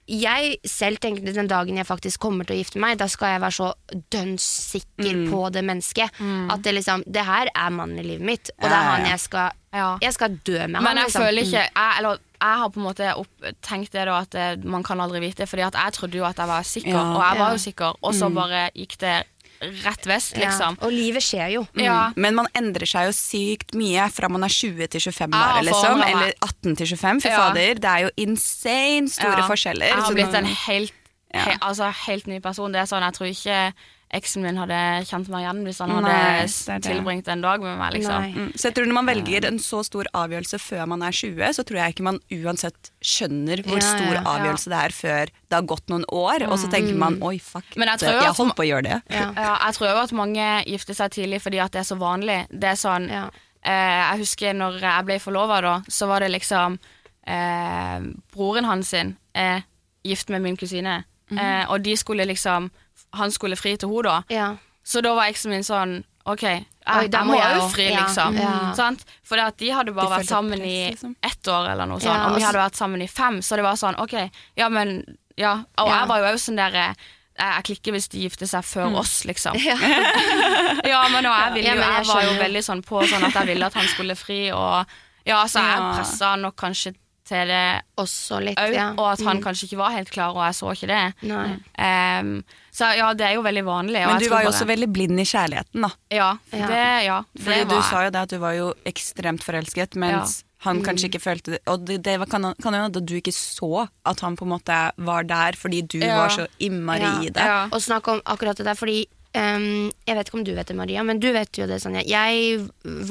[0.06, 3.42] jeg selv tenkte den dagen jeg faktisk kommer til å gifte meg, da skal jeg
[3.42, 3.70] være så
[4.14, 6.20] dønn sikker på det mennesket.
[6.52, 9.20] At det liksom Det her er mannen i livet mitt, og det er han jeg
[9.20, 9.98] skal Ja.
[10.00, 10.84] Jeg skal dø med han.
[10.84, 11.22] Men jeg liksom.
[11.22, 14.56] føler ikke jeg, Eller jeg har på en måte opp, tenkt det da at eh,
[14.64, 17.38] man kan aldri vite, Fordi at jeg trodde jo at jeg var sikker, og jeg
[17.40, 19.16] var jo sikker, og så bare gikk det
[19.60, 20.76] rett vest, liksom.
[20.78, 20.86] ja.
[20.86, 21.66] Og livet skjer jo.
[21.80, 22.12] Ja.
[22.16, 25.64] Men man endrer seg jo sykt mye fra man er 20 til 25 har ja,
[25.70, 26.02] liksom.
[26.06, 27.20] Eller 18 til 25.
[27.22, 27.36] Fy Ja.
[27.48, 29.46] fader, det er jo insane store Ja.
[29.48, 29.86] forskjeller.
[29.86, 30.92] Jeg har blitt en helt,
[31.34, 31.40] Ja.
[31.44, 32.72] he, altså, helt ny person.
[32.72, 33.72] Det er sånn, Jeg tror ikke
[34.14, 34.76] eksen min hadde
[35.08, 36.76] kjent meg igjen hvis han hadde Nei, det det.
[36.86, 37.92] tilbringt en dag med meg.
[37.96, 38.26] liksom.
[38.36, 41.42] Mm, Så jeg tror Når man velger en så stor avgjørelse før man er 20,
[41.56, 44.24] så tror jeg ikke man uansett skjønner hvor Ja, stor ja, ja.
[44.36, 47.64] avgjørelse det er før det har gått noen år, og så tenker man oi, fuck,
[47.76, 49.02] Men jeg jeg at- holdt på å gjøre det.
[49.10, 49.32] Ja.
[49.34, 52.46] Ja, jeg tror jo at mange gifter seg tidlig fordi at det er så vanlig.
[52.50, 53.28] Det er sånn Ja.
[53.62, 56.78] eh, Jeg husker når jeg ble forlova, da, så var det liksom
[57.26, 58.00] eh,
[58.34, 59.64] Broren hans sin er
[60.04, 61.38] gift med min kusine, mm.
[61.38, 62.70] eh, og de skulle liksom
[63.16, 64.22] Han skulle fri til henne, da.
[64.32, 64.48] Ja.
[64.86, 68.00] Så da var eksen min sånn OK, jeg, Oi, jeg må jeg jo fri, Ja,
[68.06, 68.34] liksom.
[68.38, 68.88] ja.
[69.26, 71.12] For de hadde bare De vært sammen press, i liksom.
[71.22, 72.10] ett år, eller noe sånt.
[72.10, 74.16] Ja, og vi hadde vært sammen i fem, så det var sånn OK,
[74.58, 75.04] ja, men
[75.36, 75.52] Ja.
[75.78, 76.00] Og Ja.
[76.00, 76.94] jeg var jo òg sånn der eh,
[77.38, 79.54] Jeg klikker hvis de gifter seg før oss, liksom.
[79.60, 79.76] Ja.
[80.86, 83.66] Ja, men jeg, ville jo, jeg var jo veldig sånn på sånn at jeg ville
[83.66, 84.86] at han skulle fri, og
[85.26, 85.90] ja, så jeg Ja.
[85.98, 86.94] pressa nok kanskje
[87.26, 88.92] til det Også litt, ja.
[88.96, 91.14] og at han kanskje ikke var helt klar, og jeg så ikke det.
[91.26, 91.56] Nei.
[91.78, 92.44] Ehm,
[92.76, 94.02] så ja, det er jo veldig vanlig.
[94.04, 95.90] og Men du var jo også også veldig blind i kjærligheten, da.
[96.12, 96.66] Ja, Ja.
[96.68, 99.96] det, ja, det Fordi var du sa jo det at du var jo ekstremt forelsket,
[99.96, 101.60] mens han kanskje ikke følte det.
[101.66, 104.76] Og det, det var- kan hende at du ikke så at han på en måte
[104.98, 106.16] var der fordi du Ja.
[106.18, 107.20] var så innmari Ja.
[107.22, 107.36] i det.
[107.44, 107.64] Ja.
[107.72, 109.06] Og snakk om akkurat det der, fordi
[109.36, 112.00] Um, Jeg vet ikke om du vet det, Maria, men du vet jo det Sanja.
[112.06, 112.70] Jeg,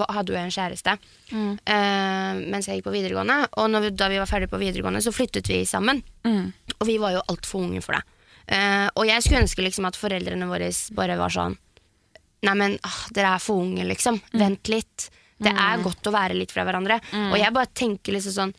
[0.09, 0.97] hadde jo en kjæreste
[1.31, 1.59] Mm.
[1.69, 5.03] uh, mens jeg gikk på videregående, og når vi, da vi var ferdig på videregående,
[5.05, 6.01] så flyttet vi sammen.
[6.25, 6.51] Mm.
[6.81, 8.01] Og vi var jo altfor unge for det.
[8.47, 11.55] Eh, og jeg skulle ønske liksom at foreldrene våre bare var sånn
[12.45, 14.19] Nei, men ah, dere er for unge, liksom.
[14.37, 15.07] Vent litt.
[15.41, 16.99] Det er godt å være litt fra hverandre.
[17.31, 18.53] Og jeg bare tenker liksom sånn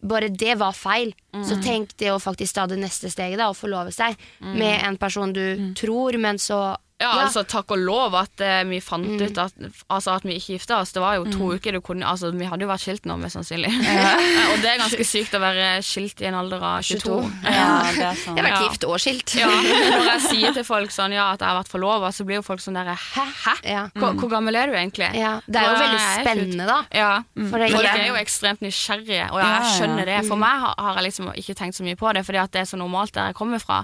[0.00, 1.14] bare det var feil.
[1.44, 4.98] Så tenk det å faktisk ta det neste steget, da, og forlove seg med en
[5.00, 6.60] person du tror, men så
[7.00, 9.22] Ja, altså takk og lov at eh, vi fant Mm.
[9.24, 9.54] ut at,
[9.88, 10.92] altså, at vi ikke gifta oss.
[10.92, 13.38] Det var jo to uker du kunne Altså, vi hadde jo vært skilt nå, mest
[13.38, 13.70] sannsynlig.
[13.72, 14.10] Ja.
[14.52, 17.00] og det er ganske sykt å være skilt i en alder av 22.
[17.00, 17.30] 22.
[17.48, 18.36] Ja, det er sant.
[18.36, 19.34] Jeg har vært gift og skilt.
[19.40, 19.48] Ja,
[19.96, 22.44] Når jeg sier til folk sånn ja, at jeg har vært forlova, så blir jo
[22.46, 23.24] folk sånn derre Hæ?
[23.46, 23.54] Hæ?
[23.64, 23.82] Ja.
[23.96, 25.08] Hvor, hvor gammel er du egentlig?
[25.16, 26.78] Ja, det er jo veldig spennende, da.
[26.94, 27.10] Ja.
[27.48, 30.18] For det, Folk er jo ekstremt nysgjerrige, og jeg skjønner det.
[30.28, 32.62] For meg har, har jeg liksom ikke tenkt så mye på det, fordi at det
[32.66, 33.80] er så normalt der jeg kommer fra.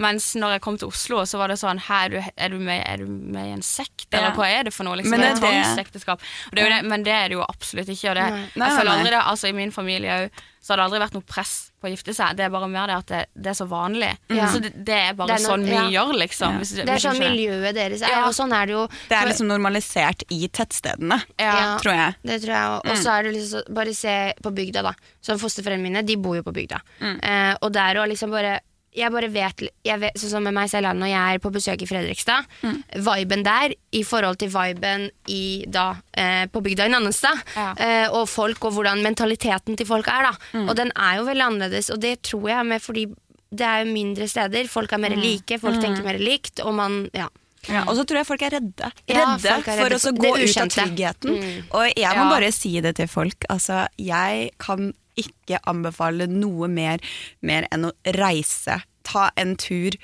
[0.00, 2.58] Mens når jeg kom til Oslo, så var det sånn Hæ, er du, er du,
[2.58, 4.18] med, er du med i en sekt, Ja.
[4.18, 4.96] eller hva er det for noe?
[5.00, 5.10] Liksom?
[5.10, 6.20] Men det er er tvangsekteskap.
[6.52, 8.10] Det er det, men det er det jo absolutt ikke.
[8.10, 8.46] Og det, Nei.
[8.56, 11.14] Nei, jeg føler aldri det, altså I min familie òg, så har det aldri vært
[11.16, 12.34] noe press på å gifte seg.
[12.36, 14.10] Det er bare mer det at det, det er så vanlig.
[14.28, 14.48] Ja.
[14.52, 15.84] Så det, det er bare Det er noe- sånn vi ja.
[15.94, 16.52] gjør, liksom.
[16.52, 16.58] Ja.
[16.60, 18.26] Hvis, det er sånn miljøet deres er, Ja.
[18.28, 18.82] og sånn er det jo.
[19.08, 21.78] Det er liksom normalisert i tettstedene, Ja.
[21.80, 22.14] tror jeg.
[22.22, 22.90] Det tror jeg også.
[22.90, 24.92] Og så er det liksom Bare se på bygda, da.
[25.24, 26.80] Så Fosterforeldrene mine de bor jo på bygda.
[27.00, 28.60] Eh, og der å liksom bare
[28.96, 31.82] jeg bare vet, jeg vet Sånn som med meg selv når jeg er på besøk
[31.82, 32.46] i Fredrikstad.
[32.62, 32.78] Mm.
[33.06, 37.38] Viben der i forhold til viben i, da, eh, på bygda i Nannestad.
[37.56, 37.74] Ja.
[37.78, 40.22] Eh, og folk og hvordan mentaliteten til folk er.
[40.30, 40.68] da Mm.
[40.68, 43.06] Og den er jo veldig annerledes, og det tror jeg er med fordi
[43.52, 44.68] det er jo mindre steder.
[44.68, 45.22] Folk er mer Mm.
[45.22, 47.28] like, folk tenker mer likt, og man Ja.
[47.68, 48.90] Ja, og så tror jeg folk er redde.
[49.06, 51.30] Ja, Redde folk er for å gå ut av tryggheten.
[51.36, 51.64] Mm.
[51.72, 52.30] Og jeg må Ja.
[52.30, 53.44] bare si det til folk.
[53.50, 57.02] Altså, jeg kan ikke anbefale noe mer,
[57.40, 58.80] mer enn å reise.
[59.06, 59.96] Ta en tur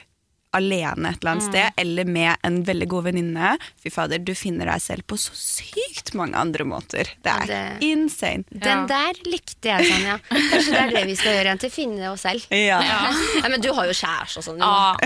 [0.57, 3.53] alene et eller annet sted, eller med en veldig god venninne.
[3.83, 7.11] Fy fader, du finner deg selv på så sykt mange andre måter.
[7.23, 8.45] Det er Det- insane.
[8.51, 10.19] Den der likte jeg, Sanja.
[10.31, 12.47] Kanskje det er det vi skal gjøre igjen, til finne oss selv.
[12.51, 12.81] Ja.
[12.83, 14.59] Ja, men du har jo kjæreste og sånn.
[14.59, 14.97] Ja.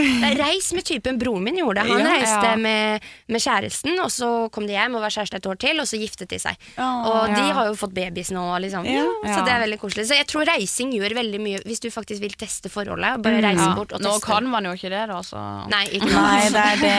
[0.40, 1.90] Reis med typen broren min gjorde det.
[1.90, 2.12] Han Ja.
[2.16, 2.57] reiste Ja.
[2.57, 5.86] med, med kjæresten, og så kom de hjem og var kjæreste et år til, og
[5.86, 6.57] så giftet de seg.
[6.78, 7.53] Og de ja.
[7.57, 8.84] har jo fått babies nå, liksom.
[8.86, 9.05] Ja.
[9.24, 10.07] Ja, så det er veldig koselig.
[10.09, 13.20] Så jeg tror reising gjør veldig mye hvis du faktisk vil teste forholdet.
[13.22, 13.74] Bare reise Ja.
[13.74, 15.20] bort og Nå kan man jo ikke det, da.
[15.22, 15.39] Så.
[15.72, 16.11] Nei, ikke.
[16.12, 16.95] Nei, det er det.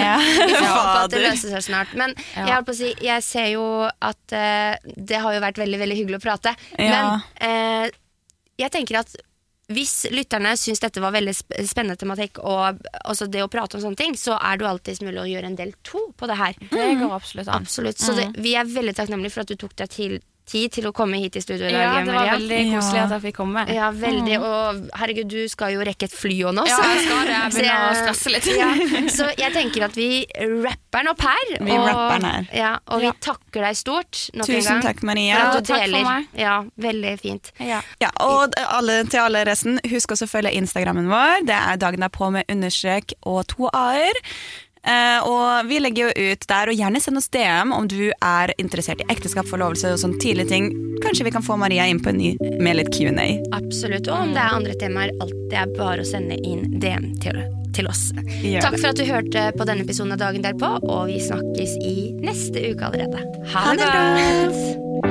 [0.52, 1.96] Vi håper at det løser seg snart.
[2.00, 2.46] Men Ja.
[2.46, 5.82] jeg, holdt på å si, jeg ser jo at uh, det har jo vært veldig
[5.82, 6.56] veldig hyggelig å prate.
[6.78, 6.94] Ja.
[6.94, 8.00] Men uh,
[8.62, 9.14] jeg tenker at
[9.72, 13.96] hvis lytterne syns dette var veldig spennende tematikk, og også det å prate om sånne
[14.00, 16.58] ting, så er det jo alltids mulig å gjøre en del to på det her.
[16.74, 17.64] Det går absolutt an.
[17.64, 18.02] Absolutt.
[18.04, 20.18] Så det, vi er veldig takknemlige for at du tok deg til,
[20.52, 21.82] tid til å komme hit i studio i dag.
[21.82, 22.34] Ja, det var Maria.
[22.36, 23.04] veldig koselig Ja.
[23.08, 23.64] at jeg fikk komme.
[23.72, 24.38] Ja, veldig.
[24.42, 26.66] Og herregud, du skal jo rekke et fly òg nå.
[26.68, 27.38] Ja, jeg skal det.
[27.38, 28.50] Jeg begynner å stresse litt.
[28.52, 28.70] Ja,
[29.16, 30.26] så jeg tenker at vi
[30.66, 31.54] rapper den opp her.
[31.62, 32.48] Vi rapper den her.
[32.54, 33.12] Ja, og Ja.
[33.12, 35.36] vi takker deg stort nok en Tusen takk, Maria.
[35.36, 36.28] For Ja, at du takk for meg.
[36.38, 37.52] Ja, veldig fint.
[37.60, 37.82] Ja.
[38.02, 41.46] Ja, og alle, til alle resten, husk også å følge Instagrammen vår.
[41.48, 44.12] Det er dagen derpå med understrek og to a-er.
[44.82, 48.54] Eh, og vi legger jo ut der, og gjerne send oss DM om du er
[48.62, 50.72] interessert i ekteskap, forlovelse og sånne tidlige ting.
[51.04, 53.28] Kanskje vi kan få Maria inn på en ny med litt Q&A.
[53.58, 54.10] Absolutt.
[54.10, 55.14] Og om det er andre temaer,
[55.52, 57.42] det er bare å sende inn DM til,
[57.78, 58.08] til oss.
[58.42, 58.82] Gjør Takk det.
[58.84, 62.70] for at du hørte på denne episoden av Dagen derpå, og vi snakkes i neste
[62.72, 63.22] uke allerede.
[63.54, 65.11] Ha, Ha det det godt!